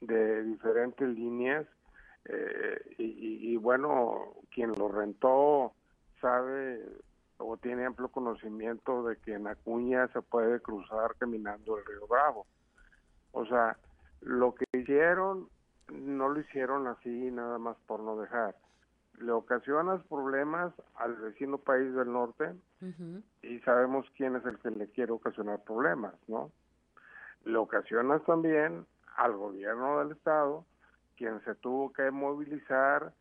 [0.00, 1.66] de diferentes líneas
[2.26, 5.72] eh, y, bueno, quien lo rentó
[6.20, 6.84] sabe
[7.38, 12.46] o tiene amplio conocimiento de que en Acuña se puede cruzar caminando el río Bravo.
[13.32, 13.76] O sea,
[14.20, 15.48] lo que hicieron
[15.88, 18.54] no lo hicieron así nada más por no dejar.
[19.18, 22.54] le ocasionas problemas al vecino país del norte
[23.42, 26.50] y sabemos quién es el que le quiere ocasionar problemas, ¿no?
[27.44, 30.64] Le ocasionas también al gobierno del estado,
[31.20, 33.12] quien se tuvo que movilizar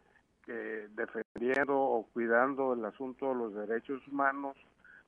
[0.95, 4.55] defendiendo o cuidando el asunto de los derechos humanos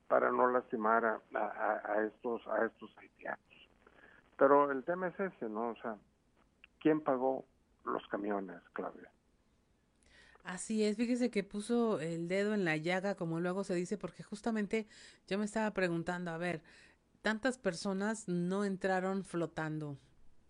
[0.08, 3.40] para no lastimar a, a, estos a estos haitianos.
[4.36, 5.70] Pero el tema es ese, ¿no?
[5.70, 5.96] O sea,
[6.80, 7.46] ¿quién pagó
[7.86, 9.10] los camiones, Claudia?
[10.44, 14.22] Así es, fíjese que puso el dedo en la llaga, como luego se dice, porque
[14.22, 14.86] justamente
[15.28, 16.62] yo me estaba preguntando, a ver,
[17.22, 19.96] tantas personas no entraron flotando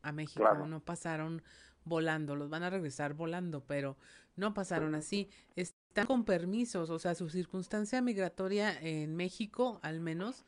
[0.02, 1.40] a México, no pasaron
[1.84, 3.96] volando, los van a regresar volando, pero
[4.36, 5.28] no pasaron así.
[5.56, 10.44] Están con permisos, o sea, su circunstancia migratoria en México, al menos,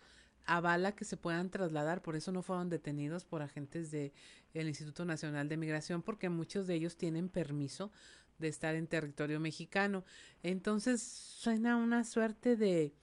[0.47, 4.13] avala que se puedan trasladar, por eso no fueron detenidos por agentes del
[4.53, 7.91] el Instituto Nacional de Migración, porque muchos de ellos tienen permiso
[8.39, 10.05] de estar en territorio mexicano.
[10.43, 12.95] Entonces, suena una suerte de,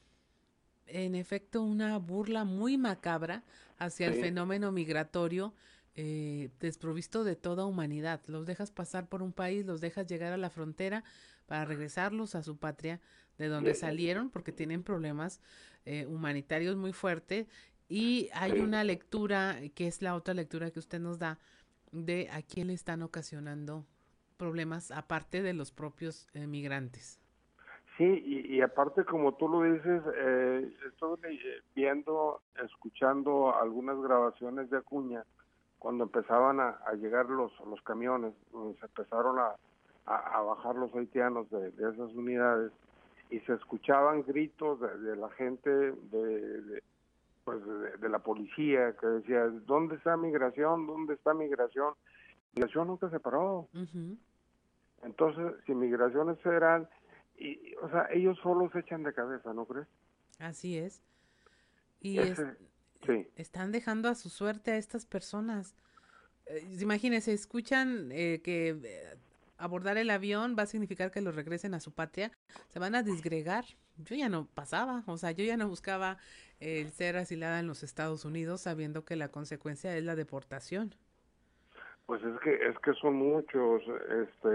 [0.87, 3.43] en efecto, una burla muy macabra
[3.77, 5.53] hacia el fenómeno migratorio
[5.95, 8.21] eh, desprovisto de toda humanidad.
[8.27, 11.03] Los dejas pasar por un país, los dejas llegar a la frontera
[11.47, 13.01] para regresarlos a su patria
[13.37, 15.41] de donde salieron porque tienen problemas
[15.85, 17.47] eh, humanitarios muy fuertes
[17.89, 21.39] y hay una lectura que es la otra lectura que usted nos da
[21.91, 23.85] de a quién le están ocasionando
[24.37, 27.19] problemas aparte de los propios eh, migrantes.
[27.97, 31.39] Sí, y, aparte como tú lo dices, eh, estoy
[31.75, 35.25] viendo, escuchando algunas grabaciones de Acuña
[35.81, 39.55] cuando empezaban a, llegar los, los camiones, se empezaron a,
[40.05, 42.71] a, bajar los haitianos de, esas unidades
[43.31, 46.83] y se escuchaban gritos de, la gente, de,
[47.43, 47.59] pues
[47.99, 50.85] de, la policía que decía, ¿dónde está migración?
[50.85, 51.95] ¿Dónde está migración?
[52.53, 53.67] Migración nunca se paró.
[55.01, 56.87] Entonces, si migraciones federal,
[57.39, 59.87] y, o sea, ellos solo se echan de cabeza, ¿no crees?
[60.37, 61.01] Así es.
[62.01, 62.19] Y
[63.35, 65.75] están dejando a su suerte a estas personas.
[66.45, 69.17] Eh, imagínense, escuchan eh, que eh,
[69.57, 72.31] abordar el avión va a significar que los regresen a su patria,
[72.67, 73.65] se van a disgregar.
[73.97, 76.17] Yo ya no pasaba, o sea, yo ya no buscaba
[76.59, 80.95] el ser asilada en los Estados Unidos sabiendo que la consecuencia es la deportación.
[82.05, 84.49] Pues es que es que son muchos, este,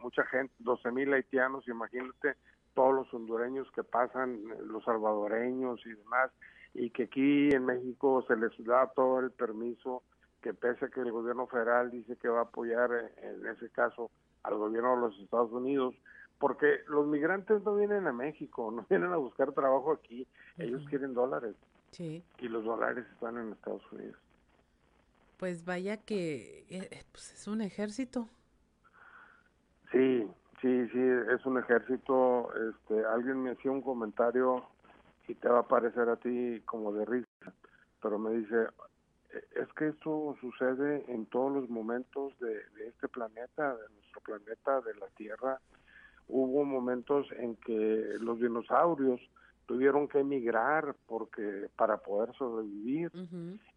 [0.00, 2.36] mucha gente, 12 mil haitianos, imagínate
[2.74, 6.30] todos los hondureños que pasan, los salvadoreños y demás,
[6.74, 10.02] y que aquí en México se les da todo el permiso,
[10.42, 12.90] que pese a que el gobierno federal dice que va a apoyar
[13.22, 14.10] en ese caso
[14.42, 15.94] al gobierno de los Estados Unidos,
[16.38, 20.26] porque los migrantes no vienen a México, no vienen a buscar trabajo aquí,
[20.58, 21.54] ellos quieren dólares.
[21.92, 22.24] Sí.
[22.40, 24.16] Y los dólares están en Estados Unidos.
[25.38, 28.28] Pues vaya que eh, eh, pues es un ejército.
[29.92, 30.28] Sí,
[30.60, 31.00] sí, sí,
[31.32, 32.50] es un ejército.
[32.68, 34.64] Este, alguien me hacía un comentario
[35.28, 37.52] y te va a parecer a ti como de risa,
[38.02, 38.66] pero me dice,
[39.56, 44.94] es que esto sucede en todos los momentos de, este planeta, de nuestro planeta, de
[44.94, 45.60] la Tierra.
[46.28, 49.20] Hubo momentos en que los dinosaurios
[49.66, 53.10] tuvieron que emigrar porque para poder sobrevivir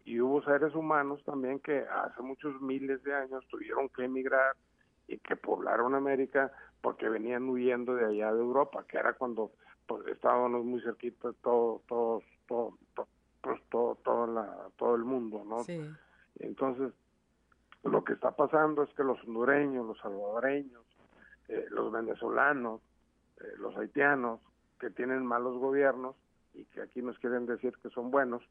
[0.04, 4.54] y hubo seres humanos también que hace muchos miles de años tuvieron que emigrar
[5.06, 9.52] y que poblaron América porque venían huyendo de allá de Europa, que era cuando
[9.88, 12.78] pues, estábamos muy cerquitos todos todos todo,
[13.40, 15.64] pues todo todo, la, todo el mundo, ¿no?
[15.64, 15.80] Sí.
[16.38, 16.92] Entonces,
[17.82, 20.84] lo que está pasando es que los hondureños, los salvadoreños,
[21.48, 22.80] eh, los venezolanos,
[23.40, 24.40] eh, los haitianos,
[24.78, 26.14] que tienen malos gobiernos
[26.54, 28.42] y que aquí nos quieren decir que son buenos,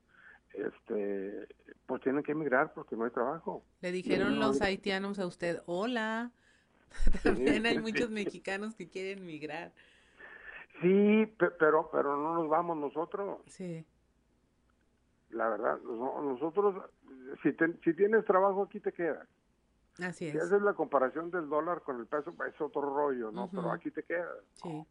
[0.54, 1.48] este,
[1.86, 3.64] pues tienen que emigrar porque no hay trabajo.
[3.82, 6.32] Le dijeron los haitianos a usted, hola.
[7.24, 9.74] También hay muchos mexicanos que quieren migrar.
[10.82, 13.40] Sí, pero pero no nos vamos nosotros.
[13.48, 13.86] Sí
[15.32, 16.84] la verdad, nosotros,
[17.44, 17.52] si,
[17.84, 19.28] si tienes trabajo aquí te quedas.
[20.00, 20.34] Así es.
[20.34, 23.50] Si haces la comparación del dólar con el peso, es otro rollo, ¿no?
[23.50, 24.38] Pero aquí te quedas.
[24.62, 24.86] Sí.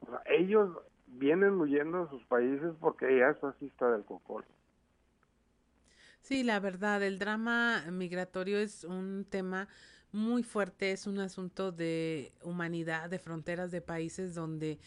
[0.00, 0.70] O sea, ellos
[1.06, 4.44] vienen huyendo de sus países porque ya es fascista del cocol.
[6.20, 9.68] Sí, la verdad, el drama migratorio es un tema
[10.12, 14.78] muy fuerte, es un asunto de humanidad, de fronteras de países donde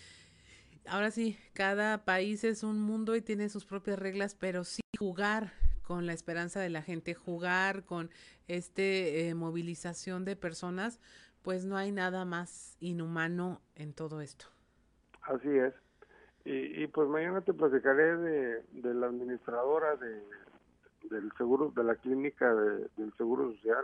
[0.89, 5.51] ahora sí, cada país es un mundo y tiene sus propias reglas, pero sí jugar
[5.83, 8.09] con la esperanza de la gente, jugar con
[8.47, 10.99] este eh, movilización de personas,
[11.43, 14.45] pues no hay nada más inhumano en todo esto.
[15.21, 15.73] Así es.
[16.49, 20.21] Y, pues mañana te platicaré de, de la administradora de,
[21.09, 23.83] del seguro, de la clínica del Seguro Social,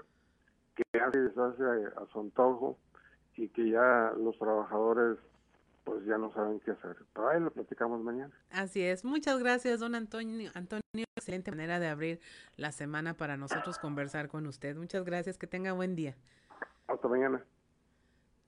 [0.73, 2.77] que hace, hace a, a su antojo
[3.35, 5.17] y que ya los trabajadores
[5.83, 6.95] pues ya no saben qué hacer.
[7.13, 8.33] Pero ahí lo platicamos mañana.
[8.49, 9.03] Así es.
[9.03, 10.51] Muchas gracias, don Antonio.
[10.53, 12.19] Antonio, excelente manera de abrir
[12.55, 14.75] la semana para nosotros conversar con usted.
[14.75, 15.37] Muchas gracias.
[15.37, 16.15] Que tenga buen día.
[16.87, 17.43] Hasta mañana.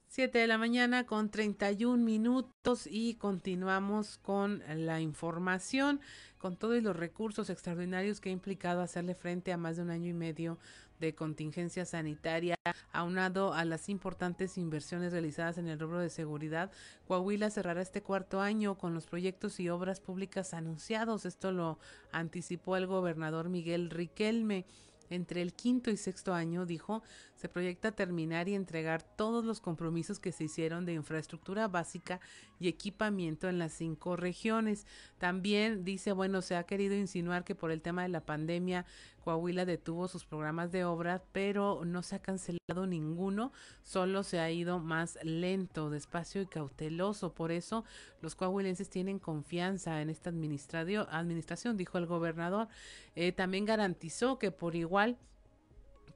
[0.08, 6.00] 7 de la mañana con 31 minutos y continuamos con la información,
[6.38, 10.10] con todos los recursos extraordinarios que ha implicado hacerle frente a más de un año
[10.10, 10.58] y medio
[11.00, 12.56] de contingencia sanitaria,
[12.92, 16.72] aunado a las importantes inversiones realizadas en el rubro de seguridad,
[17.08, 21.26] Coahuila cerrará este cuarto año con los proyectos y obras públicas anunciados.
[21.26, 21.80] Esto lo
[22.12, 24.66] anticipó el gobernador Miguel Riquelme.
[25.12, 27.04] Entre el quinto y sexto año, dijo,
[27.36, 32.20] se proyecta terminar y entregar todos los compromisos que se hicieron de infraestructura básica
[32.60, 34.88] y equipamiento en las cinco regiones.
[35.18, 38.86] También dice, bueno, se ha querido insinuar que por el tema de la pandemia
[39.26, 43.52] Coahuila detuvo sus programas de obra, pero no se ha cancelado ninguno,
[43.82, 47.34] solo se ha ido más lento, despacio y cauteloso.
[47.34, 47.86] Por eso
[48.22, 52.68] los coahuilenses tienen confianza en esta administración, dijo el gobernador.
[53.16, 55.18] Eh, también garantizó que por igual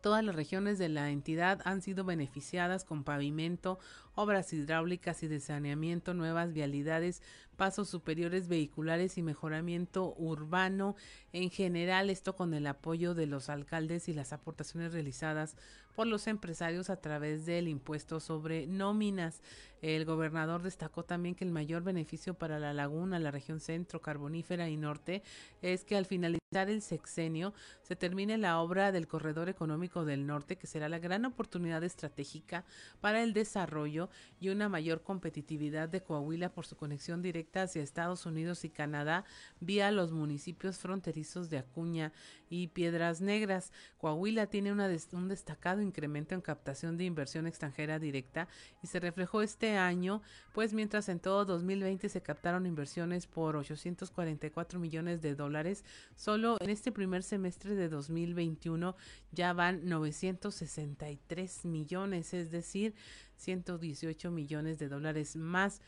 [0.01, 3.79] todas las regiones de la entidad han sido beneficiadas con pavimento,
[4.19, 7.21] obras hidráulicas y de saneamiento, nuevas vialidades,
[7.55, 10.97] pasos superiores vehiculares y mejoramiento urbano.
[11.31, 15.55] En general, esto con el apoyo de los alcaldes y las aportaciones realizadas
[15.95, 19.41] por los empresarios a través del impuesto sobre nóminas.
[19.81, 24.69] El gobernador destacó también que el mayor beneficio para la laguna, la región centro, carbonífera
[24.69, 25.23] y norte
[25.61, 30.57] es que al finalizar el sexenio se termine la obra del corredor económico del norte,
[30.57, 32.65] que será la gran oportunidad estratégica
[33.01, 34.08] para el desarrollo
[34.39, 39.25] y una mayor competitividad de Coahuila por su conexión directa hacia Estados Unidos y Canadá
[39.59, 42.11] vía los municipios fronterizos de Acuña
[42.49, 43.71] y Piedras Negras.
[43.97, 48.47] Coahuila tiene un destacado incremento en captación de inversión extranjera directa
[48.81, 50.21] y se reflejó este año,
[50.53, 55.83] pues mientras en todo 2020 se captaron inversiones por 844 millones de dólares,
[56.15, 58.95] solo en este primer semestre de 2021
[59.31, 62.95] ya van 963 millones, es decir,
[63.39, 65.81] 118 millones de dólares más.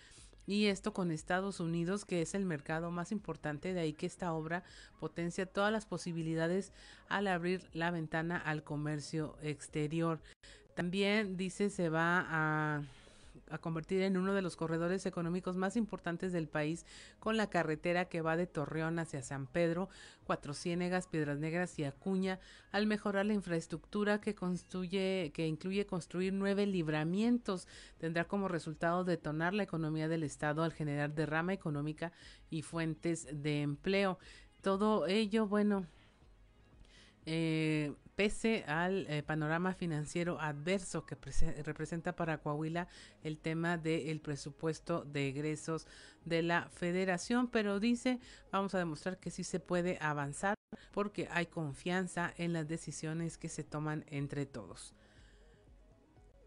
[0.47, 4.33] Y esto con Estados Unidos, que es el mercado más importante, de ahí que esta
[4.33, 4.63] obra
[4.99, 6.71] potencia todas las posibilidades
[7.09, 10.19] al abrir la ventana al comercio exterior.
[10.73, 12.81] También dice se va a
[13.51, 16.85] a convertir en uno de los corredores económicos más importantes del país
[17.19, 19.89] con la carretera que va de Torreón hacia San Pedro,
[20.23, 22.39] Cuatro Ciénegas, Piedras Negras y Acuña,
[22.71, 27.67] al mejorar la infraestructura que construye, que incluye construir nueve libramientos,
[27.97, 32.11] tendrá como resultado detonar la economía del estado al generar derrama económica
[32.49, 34.19] y fuentes de empleo.
[34.61, 35.87] Todo ello, bueno,
[37.25, 41.15] eh, pese al eh, panorama financiero adverso que
[41.63, 42.87] representa para Coahuila
[43.23, 45.87] el tema del presupuesto de egresos
[46.25, 48.19] de la federación, pero dice,
[48.51, 50.55] vamos a demostrar que sí se puede avanzar
[50.91, 54.93] porque hay confianza en las decisiones que se toman entre todos.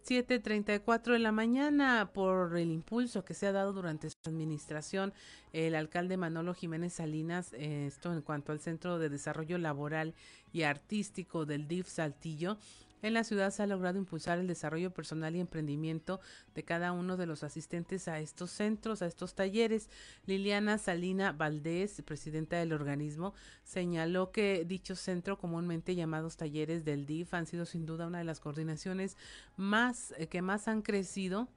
[0.05, 5.15] 7.34 de la mañana por el impulso que se ha dado durante su administración
[5.53, 10.15] el alcalde Manolo Jiménez Salinas, esto en cuanto al Centro de Desarrollo Laboral
[10.53, 12.59] y Artístico del DIF Saltillo,
[13.05, 16.21] en la ciudad se ha logrado impulsar el desarrollo personal y emprendimiento
[16.55, 19.91] de cada uno de los asistentes a estos centros, a estos talleres.
[20.25, 27.35] Liliana Salina Valdés, presidenta del organismo, señaló que dicho centro, comúnmente llamados talleres del DIF,
[27.35, 29.19] han sido sin duda una de las coordinaciones
[29.59, 31.51] más eh, que más han crecido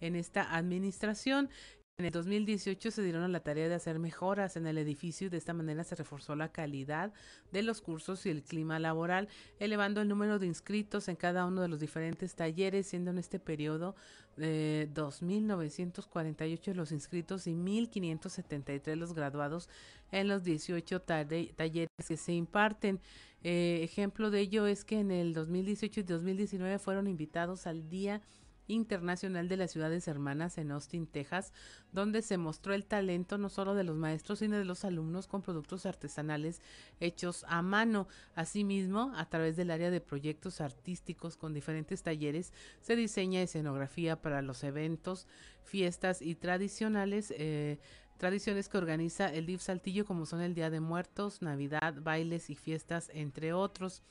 [0.00, 1.48] en esta administración
[1.98, 5.30] en el 2018 se dieron a la tarea de hacer mejoras en el edificio y
[5.30, 7.10] de esta manera se reforzó la calidad
[7.52, 9.28] de los cursos y el clima laboral,
[9.60, 13.38] elevando el número de inscritos en cada uno de los diferentes talleres, siendo en este
[13.38, 13.96] periodo
[14.36, 19.70] de 2.948 los inscritos y 1.573 los graduados
[20.12, 23.00] en los 18 talleres que se imparten.
[23.42, 28.20] Eh, ejemplo de ello es que en el 2018 y 2019 fueron invitados al Día
[28.68, 31.52] Internacional de las Ciudades Hermanas en Austin, Texas,
[31.92, 35.42] donde se mostró el talento no solo de los maestros, sino de los alumnos con
[35.42, 36.60] productos artesanales
[37.00, 38.08] hechos a mano.
[38.34, 44.42] Asimismo, a través del área de proyectos artísticos con diferentes talleres, se diseña escenografía para
[44.42, 45.26] los eventos,
[45.64, 47.32] fiestas y tradicionales.
[47.36, 47.78] Eh,
[48.18, 52.54] tradiciones que organiza el DIF Saltillo como son el Día de Muertos, Navidad, bailes y
[52.54, 54.02] fiestas, entre otros.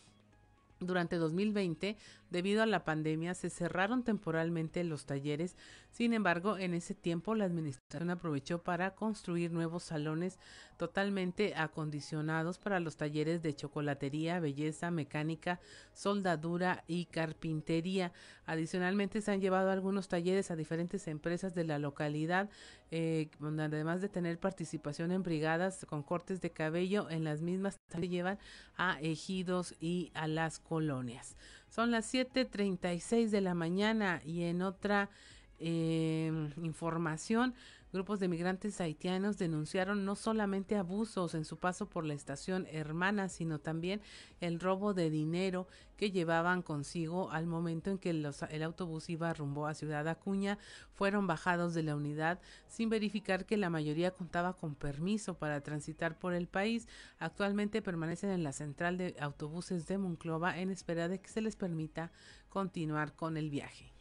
[0.80, 1.95] Durante 2020
[2.30, 5.56] Debido a la pandemia se cerraron temporalmente los talleres,
[5.91, 10.39] sin embargo, en ese tiempo la administración aprovechó para construir nuevos salones
[10.77, 15.61] totalmente acondicionados para los talleres de chocolatería, belleza, mecánica,
[15.93, 18.11] soldadura y carpintería.
[18.45, 22.49] Adicionalmente se han llevado algunos talleres a diferentes empresas de la localidad,
[22.91, 27.80] eh, donde además de tener participación en brigadas con cortes de cabello, en las mismas
[27.88, 28.38] se llevan
[28.76, 31.38] a ejidos y a las colonias.
[31.76, 35.10] Son las 7.36 de la mañana y en otra
[35.60, 37.53] eh, información,
[37.95, 43.30] grupos de migrantes haitianos denunciaron no solamente abusos en su paso por la estación hermana,
[43.30, 44.02] sino también
[44.41, 49.65] el robo de dinero que llevaban consigo al momento en que el autobús iba rumbo
[49.65, 50.57] a Ciudad Acuña.
[50.91, 56.19] Fueron bajados de la unidad sin verificar que la mayoría contaba con permiso para transitar
[56.19, 56.90] por el país.
[57.18, 61.56] Actualmente permanecen en la central de autobuses de Monclova en espera de que se les
[61.56, 62.11] permita
[62.49, 63.94] continuar con el viaje.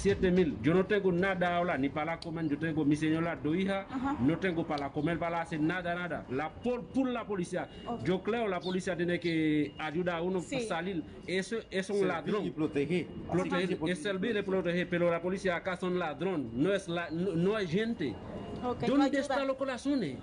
[0.00, 0.56] 7 mil.
[0.62, 2.48] Yo no tengo nada ahora, ni para comer.
[2.48, 3.86] Yo tengo mi señora, dos hijas.
[4.20, 6.24] No tengo para comer, para hacer nada, nada.
[6.30, 7.68] La, por, por la policía.
[8.02, 11.04] Yo creo la policía tiene que ayudar a uno a salir.
[11.26, 12.46] Eso es un ladrón.
[12.46, 13.06] Y proteger.
[13.30, 14.88] proteger es servir y proteger.
[14.88, 16.50] Pero la policía acá son ladrón.
[16.54, 18.14] No es, la, no, hay gente.
[18.86, 20.16] ¿Dónde están los corazones?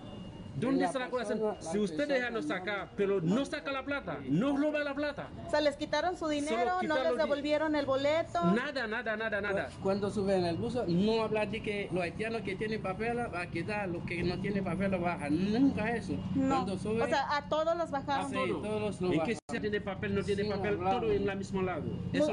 [0.60, 1.40] ¿Dónde está la corazón?
[1.60, 5.30] Si usted deja no sacar, pero no saca la plata, no roba la plata.
[5.46, 8.44] O sea, les quitaron su dinero, no les devolvieron el boleto.
[8.52, 9.70] Nada, nada, nada, nada.
[9.84, 13.48] Cuando suben el bus, no hablar de que los haitianos que tienen papel va a
[13.48, 15.54] quitar, los que no tienen papel lo bajan.
[15.54, 16.14] Nunca eso.
[16.36, 16.66] No.
[16.66, 18.30] o sea, a todos los bajaron.
[18.30, 21.62] Sí, todos los ¿Y que si tiene papel, no tiene papel, todo en el mismo
[21.62, 21.84] lado.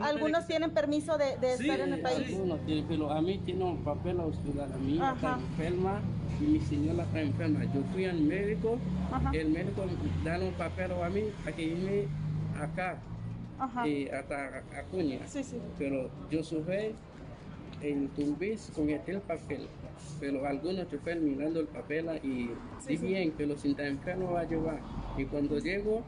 [0.03, 2.39] Algunos tienen permiso de, de estar en el país.
[2.67, 6.01] Sí, pero a mí tiene un papel, a mí está enferma
[6.41, 7.65] y mi señora está enferma.
[7.65, 8.79] Yo fui al médico,
[9.33, 9.85] el médico
[10.25, 12.07] da un papel a mí para que irme
[12.61, 12.99] acá,
[13.85, 15.21] Y hasta Acuña.
[15.79, 16.95] Pero yo subí
[17.83, 19.69] en Tumbis con el papel,
[20.21, 22.51] pero algunos choferes mirando el papel y
[22.81, 24.81] sí, bien, pero sin tan enfermo va a llevar.
[25.17, 26.03] Y cuando llego,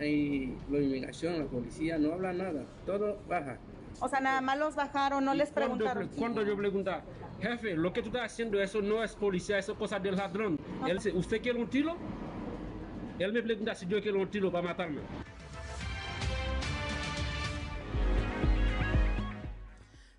[0.00, 3.58] y la inmigración, la policía no habla nada, todo baja.
[4.00, 6.08] O sea, nada más los bajaron, no les preguntaron.
[6.18, 7.02] Cuando yo preguntaba,
[7.42, 10.58] jefe, lo que tú estás haciendo, eso no es policía, eso es cosa del ladrón.
[10.86, 11.96] Él dice, ¿usted quiere un tiro?
[13.18, 15.00] Él me pregunta si yo quiero un tiro para matarme.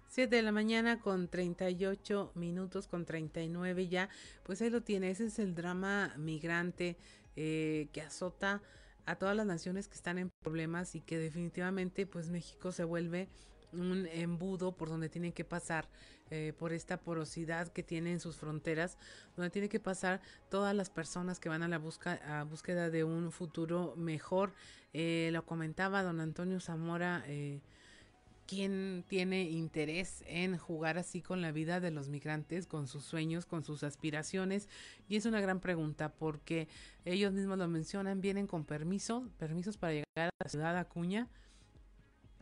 [0.07, 4.09] Siete de la mañana con 38 minutos, con 39 ya.
[4.43, 6.97] Pues ahí lo tiene, ese es el drama migrante
[7.35, 8.61] eh, que azota
[9.05, 13.27] a todas las naciones que están en problemas y que definitivamente pues México se vuelve
[13.73, 15.87] un embudo por donde tienen que pasar
[16.35, 18.97] eh, por esta porosidad que tiene en sus fronteras,
[19.35, 20.19] donde tiene que pasar
[20.49, 24.51] todas las personas que van a la busca, a búsqueda de un futuro mejor.
[24.93, 27.23] Eh, lo comentaba don Antonio Zamora.
[27.27, 27.61] Eh,
[28.47, 33.45] ¿Quién tiene interés en jugar así con la vida de los migrantes, con sus sueños,
[33.45, 34.69] con sus aspiraciones?
[35.07, 36.67] Y es una gran pregunta porque
[37.05, 41.29] ellos mismos lo mencionan, vienen con permiso, permisos para llegar a la ciudad Acuña,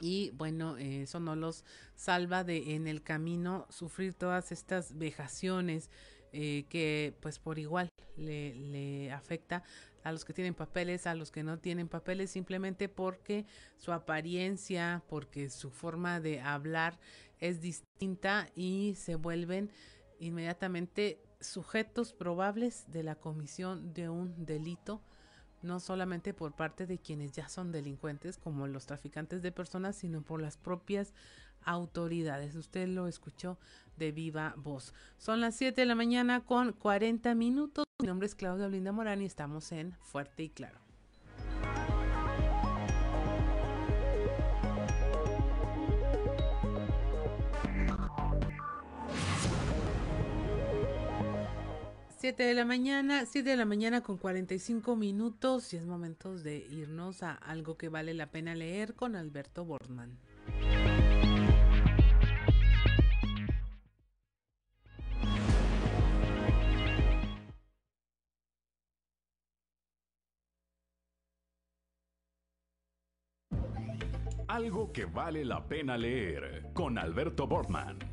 [0.02, 1.64] y bueno, eso no los
[1.96, 5.90] salva de en el camino sufrir todas estas vejaciones
[6.34, 9.64] eh, que pues por igual le, le afecta
[10.04, 13.46] a los que tienen papeles, a los que no tienen papeles, simplemente porque
[13.78, 17.00] su apariencia, porque su forma de hablar
[17.40, 19.72] es distinta y se vuelven
[20.20, 25.02] inmediatamente sujetos probables de la comisión de un delito
[25.62, 30.22] no solamente por parte de quienes ya son delincuentes, como los traficantes de personas, sino
[30.22, 31.14] por las propias
[31.64, 32.56] autoridades.
[32.56, 33.58] Usted lo escuchó
[33.98, 34.94] de viva voz.
[35.18, 37.86] Son las 7 de la mañana con 40 minutos.
[38.02, 40.91] Mi nombre es Claudia Olinda Morán y estamos en Fuerte y Claro.
[52.22, 56.56] 7 de la mañana, 7 de la mañana con 45 minutos y es momento de
[56.58, 60.20] irnos a algo que vale la pena leer con Alberto Bortman.
[74.48, 78.11] Algo que vale la pena leer con Alberto Bortman.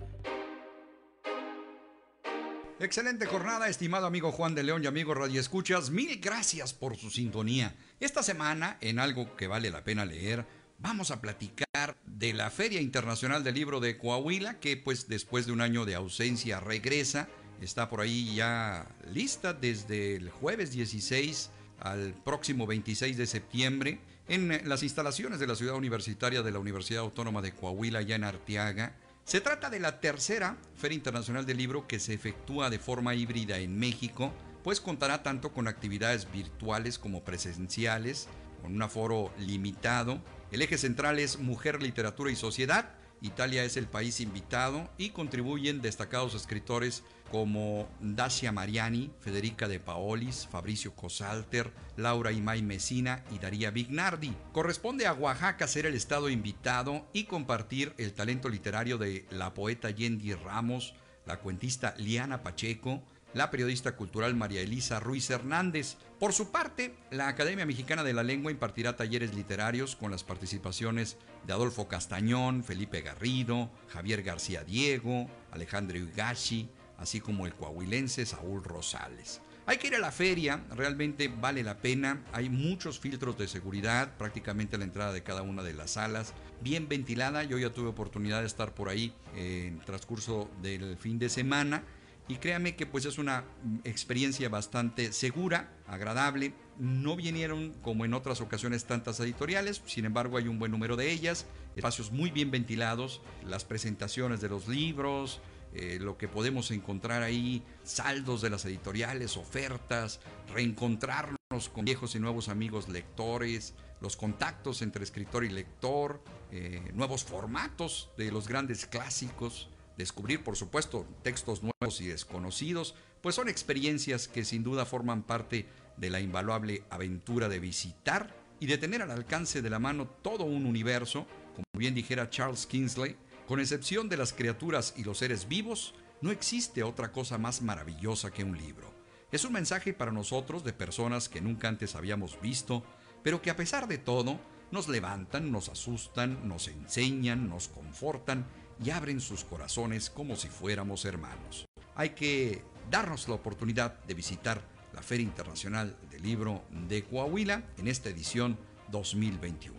[2.81, 5.91] Excelente jornada, estimado amigo Juan de León y amigo Radio Escuchas.
[5.91, 7.75] Mil gracias por su sintonía.
[7.99, 10.47] Esta semana, en algo que vale la pena leer,
[10.79, 15.53] vamos a platicar de la Feria Internacional del Libro de Coahuila, que pues después de
[15.53, 17.29] un año de ausencia regresa.
[17.61, 21.51] Está por ahí ya lista desde el jueves 16
[21.81, 23.99] al próximo 26 de septiembre
[24.29, 28.23] en las instalaciones de la ciudad universitaria de la Universidad Autónoma de Coahuila, allá en
[28.23, 28.95] Arteaga.
[29.29, 33.59] Se trata de la tercera Feria Internacional del Libro que se efectúa de forma híbrida
[33.59, 34.33] en México,
[34.65, 38.27] pues contará tanto con actividades virtuales como presenciales,
[38.63, 40.23] con un aforo limitado.
[40.51, 42.95] El eje central es Mujer, Literatura y Sociedad.
[43.21, 50.47] Italia es el país invitado y contribuyen destacados escritores como Dacia Mariani, Federica de Paolis,
[50.51, 54.35] Fabricio Cosalter, Laura Imay Mesina y Daría Vignardi.
[54.53, 59.91] Corresponde a Oaxaca ser el estado invitado y compartir el talento literario de la poeta
[59.91, 60.95] Yendi Ramos,
[61.27, 63.03] la cuentista Liana Pacheco,
[63.35, 65.97] la periodista cultural María Elisa Ruiz Hernández.
[66.19, 71.17] Por su parte, la Academia Mexicana de la Lengua impartirá talleres literarios con las participaciones
[71.47, 78.65] de Adolfo Castañón, Felipe Garrido, Javier García Diego, Alejandro Higashi, así como el coahuilense Saúl
[78.65, 79.41] Rosales.
[79.67, 82.25] Hay que ir a la feria, realmente vale la pena.
[82.33, 86.33] Hay muchos filtros de seguridad, prácticamente a la entrada de cada una de las salas,
[86.63, 87.45] bien ventilada.
[87.45, 91.85] Yo ya tuve oportunidad de estar por ahí en transcurso del fin de semana
[92.29, 93.45] y créame que pues es una
[93.85, 96.53] experiencia bastante segura, agradable.
[96.79, 101.11] No vinieron como en otras ocasiones tantas editoriales, sin embargo hay un buen número de
[101.11, 105.41] ellas, espacios muy bien ventilados, las presentaciones de los libros,
[105.75, 110.21] eh, lo que podemos encontrar ahí, saldos de las editoriales, ofertas,
[110.55, 111.39] reencontrarnos
[111.73, 116.23] con viejos y nuevos amigos lectores, los contactos entre escritor y lector,
[116.53, 119.69] eh, nuevos formatos de los grandes clásicos,
[119.99, 125.67] descubrir por supuesto textos nuevos y desconocidos, pues son experiencias que sin duda forman parte
[125.97, 130.45] de la invaluable aventura de visitar y de tener al alcance de la mano todo
[130.45, 133.17] un universo, como bien dijera Charles Kingsley,
[133.47, 138.31] con excepción de las criaturas y los seres vivos, no existe otra cosa más maravillosa
[138.31, 138.93] que un libro.
[139.33, 142.85] Es un mensaje para nosotros de personas que nunca antes habíamos visto,
[143.23, 148.47] pero que a pesar de todo nos levantan, nos asustan, nos enseñan, nos confortan
[148.85, 151.67] y abren sus corazones como si fuéramos hermanos.
[151.95, 157.89] Hay que darnos la oportunidad de visitar la Feria Internacional del Libro de Coahuila en
[157.89, 158.59] esta edición
[158.91, 159.77] 2021.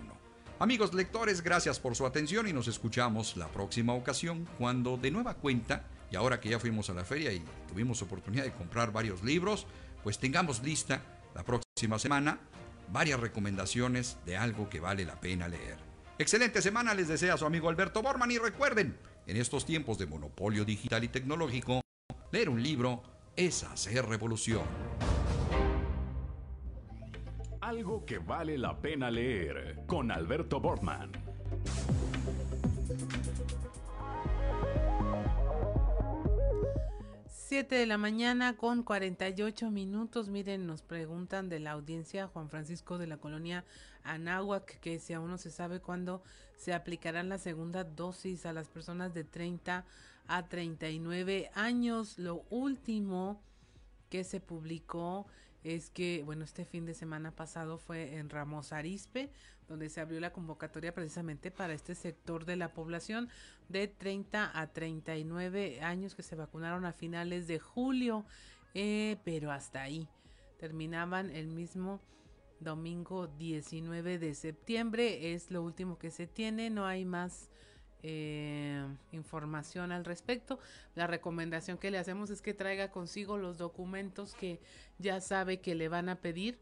[0.59, 5.35] Amigos lectores, gracias por su atención y nos escuchamos la próxima ocasión cuando de nueva
[5.35, 9.23] cuenta, y ahora que ya fuimos a la feria y tuvimos oportunidad de comprar varios
[9.23, 9.65] libros,
[10.03, 11.01] pues tengamos lista
[11.33, 12.39] la próxima semana
[12.91, 15.88] varias recomendaciones de algo que vale la pena leer.
[16.19, 20.65] Excelente semana les desea su amigo Alberto Borman y recuerden, en estos tiempos de monopolio
[20.65, 21.79] digital y tecnológico,
[22.33, 23.01] leer un libro
[23.37, 24.63] es hacer revolución.
[27.61, 31.13] Algo que vale la pena leer con Alberto Borman.
[37.49, 40.29] 7 de la mañana con 48 minutos.
[40.29, 43.65] Miren, nos preguntan de la audiencia Juan Francisco de la colonia
[44.03, 46.21] Anáhuac que si aún no se sabe cuándo
[46.57, 49.83] se aplicará la segunda dosis a las personas de 30
[50.27, 52.19] a 39 años.
[52.19, 53.41] Lo último
[54.11, 55.25] que se publicó
[55.63, 59.31] es que, bueno, este fin de semana pasado fue en Ramos Arispe,
[59.67, 63.29] donde se abrió la convocatoria precisamente para este sector de la población
[63.67, 68.25] de 30 a 39 años que se vacunaron a finales de julio,
[68.73, 70.07] eh, pero hasta ahí.
[70.57, 72.01] Terminaban el mismo
[72.59, 77.49] domingo 19 de septiembre, es lo último que se tiene, no hay más
[78.03, 80.59] eh, información al respecto.
[80.95, 84.59] La recomendación que le hacemos es que traiga consigo los documentos que
[84.97, 86.57] ya sabe que le van a pedir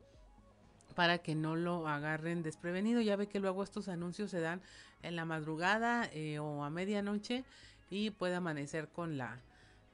[0.95, 3.01] para que no lo agarren desprevenido.
[3.01, 4.61] Ya ve que luego estos anuncios se dan
[5.03, 7.43] en la madrugada eh, o a medianoche
[7.89, 9.39] y puede amanecer con la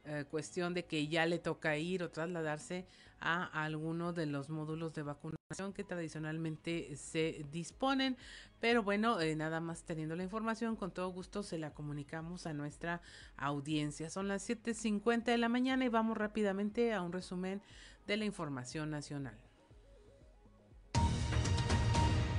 [0.06, 2.86] eh, cuestión de que ya le toca ir o trasladarse
[3.20, 5.43] a alguno de los módulos de vacunación
[5.74, 8.18] que tradicionalmente se disponen.
[8.60, 12.54] Pero bueno, eh, nada más teniendo la información, con todo gusto se la comunicamos a
[12.54, 13.02] nuestra
[13.38, 14.10] audiencia.
[14.10, 17.62] Son las 7.50 de la mañana y vamos rápidamente a un resumen
[18.08, 19.38] de la información nacional.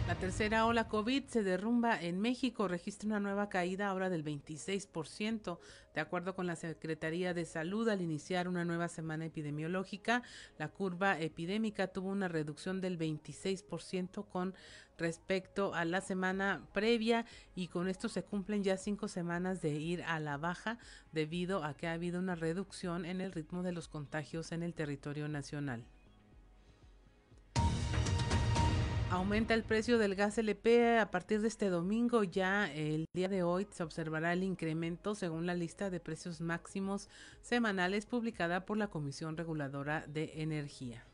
[0.06, 5.58] La tercera ola COVID se derrumba en México, registra una nueva caída ahora del 26%,
[5.94, 7.88] de acuerdo con la Secretaría de Salud.
[7.88, 10.22] Al iniciar una nueva semana epidemiológica,
[10.58, 14.54] la curva epidémica tuvo una reducción del 26% con
[14.98, 17.24] respecto a la semana previa
[17.54, 20.78] y con esto se cumplen ya cinco semanas de ir a la baja
[21.12, 24.74] debido a que ha habido una reducción en el ritmo de los contagios en el
[24.74, 25.86] territorio nacional.
[29.14, 32.24] Aumenta el precio del gas LP a partir de este domingo.
[32.24, 37.08] Ya el día de hoy se observará el incremento según la lista de precios máximos
[37.40, 41.04] semanales publicada por la Comisión Reguladora de Energía.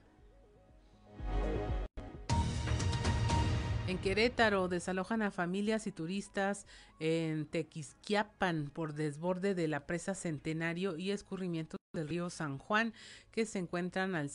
[3.86, 6.66] En Querétaro desalojan a familias y turistas
[7.00, 12.94] en Tequisquiapan por desborde de la presa Centenario y escurrimiento del río San Juan,
[13.30, 14.30] que se encuentran al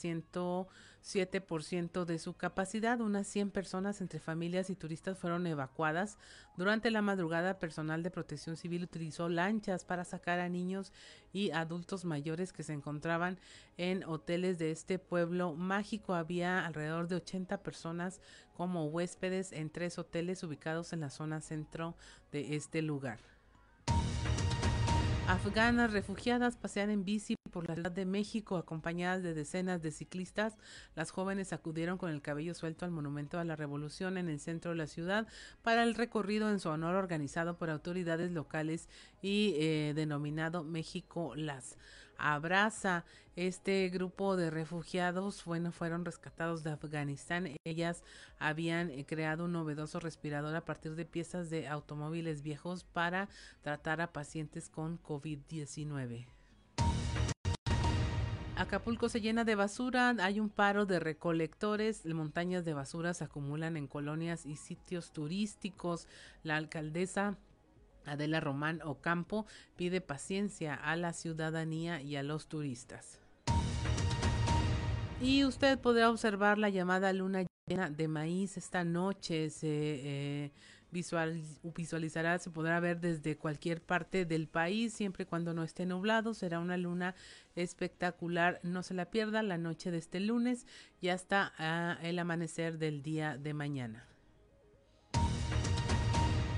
[1.06, 2.99] 107% de su capacidad.
[2.99, 6.18] Unas 100 personas entre familias y turistas fueron evacuadas.
[6.57, 10.91] Durante la madrugada, personal de protección civil utilizó lanchas para sacar a niños
[11.32, 13.40] y adultos mayores que se encontraban
[13.77, 16.15] en hoteles de este pueblo mágico.
[16.15, 18.19] Había alrededor de 80 personas
[18.53, 21.95] como huéspedes en tres hoteles ubicados en la zona centro
[22.32, 23.35] de este lugar.
[25.27, 30.56] Afganas refugiadas pasean en bici por la Ciudad de México acompañadas de decenas de ciclistas.
[30.95, 34.72] Las jóvenes acudieron con el cabello suelto al Monumento a la Revolución en el centro
[34.72, 35.27] de la ciudad
[35.64, 38.88] para el recorrido en su honor organizado por autoridades locales
[39.23, 41.76] y eh, denominado México Las
[42.18, 43.06] abraza.
[43.36, 47.50] Este grupo de refugiados bueno, fueron rescatados de Afganistán.
[47.66, 48.04] Ellas
[48.40, 53.28] habían eh, creado un novedoso respirador a partir de piezas de automóviles viejos para
[53.62, 56.28] tratar a pacientes con COVID-19.
[58.58, 63.76] Acapulco se llena de basura, hay un paro de recolectores, montañas de basura se acumulan
[63.76, 66.08] en colonias y sitios turísticos.
[66.42, 67.38] La alcaldesa
[68.06, 69.45] Adela Román Ocampo
[69.76, 73.19] pide paciencia a la ciudadanía y a los turistas.
[75.22, 79.49] Y usted podrá observar la llamada luna llena de maíz esta noche.
[79.49, 80.52] Se eh,
[80.91, 86.34] visualizará, se podrá ver desde cualquier parte del país, siempre y cuando no esté nublado.
[86.34, 87.15] Será una luna
[87.56, 88.60] espectacular.
[88.64, 90.68] No se la pierda la noche de este lunes
[91.02, 94.06] y hasta ah, el amanecer del día de mañana.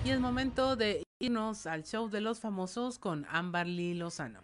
[0.03, 4.41] Y es momento de irnos al show de los famosos con Amberly Lozano.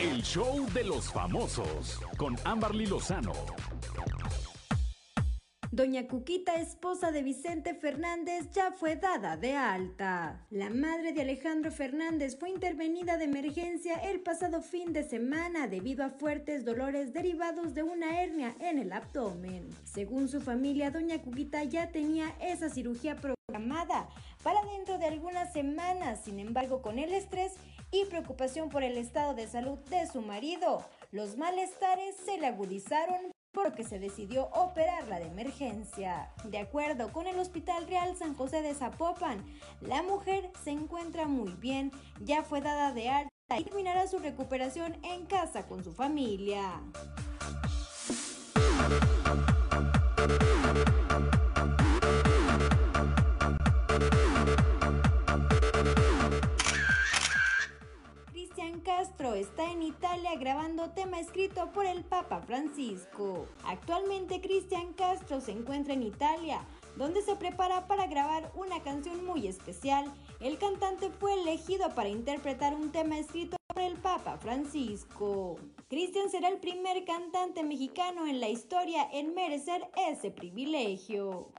[0.00, 3.32] El show de los famosos con Amberly Lozano.
[5.74, 10.46] Doña Cuquita, esposa de Vicente Fernández, ya fue dada de alta.
[10.50, 16.04] La madre de Alejandro Fernández fue intervenida de emergencia el pasado fin de semana debido
[16.04, 19.68] a fuertes dolores derivados de una hernia en el abdomen.
[19.82, 24.08] Según su familia, Doña Cuquita ya tenía esa cirugía programada
[24.44, 26.20] para dentro de algunas semanas.
[26.24, 27.54] Sin embargo, con el estrés
[27.90, 33.34] y preocupación por el estado de salud de su marido, los malestares se le agudizaron
[33.54, 36.30] por lo que se decidió operarla de emergencia.
[36.44, 39.42] De acuerdo con el Hospital Real San José de Zapopan,
[39.80, 44.98] la mujer se encuentra muy bien, ya fue dada de alta y terminará su recuperación
[45.04, 46.82] en casa con su familia.
[59.04, 63.46] Castro está en Italia grabando tema escrito por el Papa Francisco.
[63.66, 66.64] Actualmente Cristian Castro se encuentra en Italia,
[66.96, 70.10] donde se prepara para grabar una canción muy especial.
[70.40, 75.56] El cantante fue elegido para interpretar un tema escrito por el Papa Francisco.
[75.90, 81.52] Cristian será el primer cantante mexicano en la historia en merecer ese privilegio.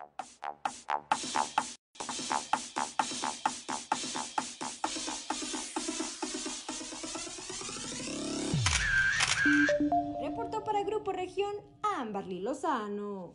[10.46, 11.56] Reportó para Grupo Región
[11.98, 13.34] Amberly Lozano.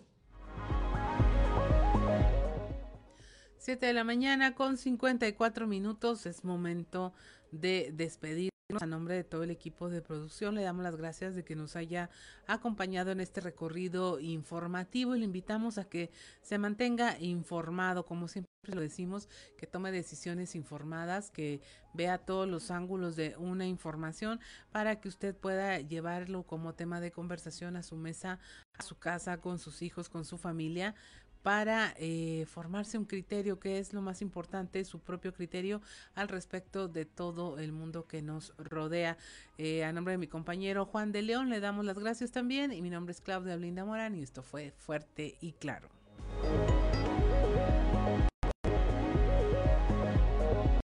[3.58, 6.24] 7 de la mañana con 54 minutos.
[6.26, 7.12] Es momento
[7.50, 8.49] de despedirnos.
[8.78, 11.76] A nombre de todo el equipo de producción, le damos las gracias de que nos
[11.76, 12.10] haya
[12.46, 16.10] acompañado en este recorrido informativo y le invitamos a que
[16.42, 21.60] se mantenga informado, como siempre lo decimos, que tome decisiones informadas, que
[21.94, 24.40] vea todos los ángulos de una información
[24.70, 28.38] para que usted pueda llevarlo como tema de conversación a su mesa,
[28.78, 30.94] a su casa, con sus hijos, con su familia,
[31.42, 35.80] para eh, formarse un criterio que es lo más importante, su propio criterio
[36.14, 39.16] al respecto de todo el mundo que nos rodea.
[39.58, 42.82] Eh, a nombre de mi compañero Juan de León le damos las gracias también y
[42.82, 45.88] mi nombre es Claudia Blinda Morán y esto fue fuerte y claro.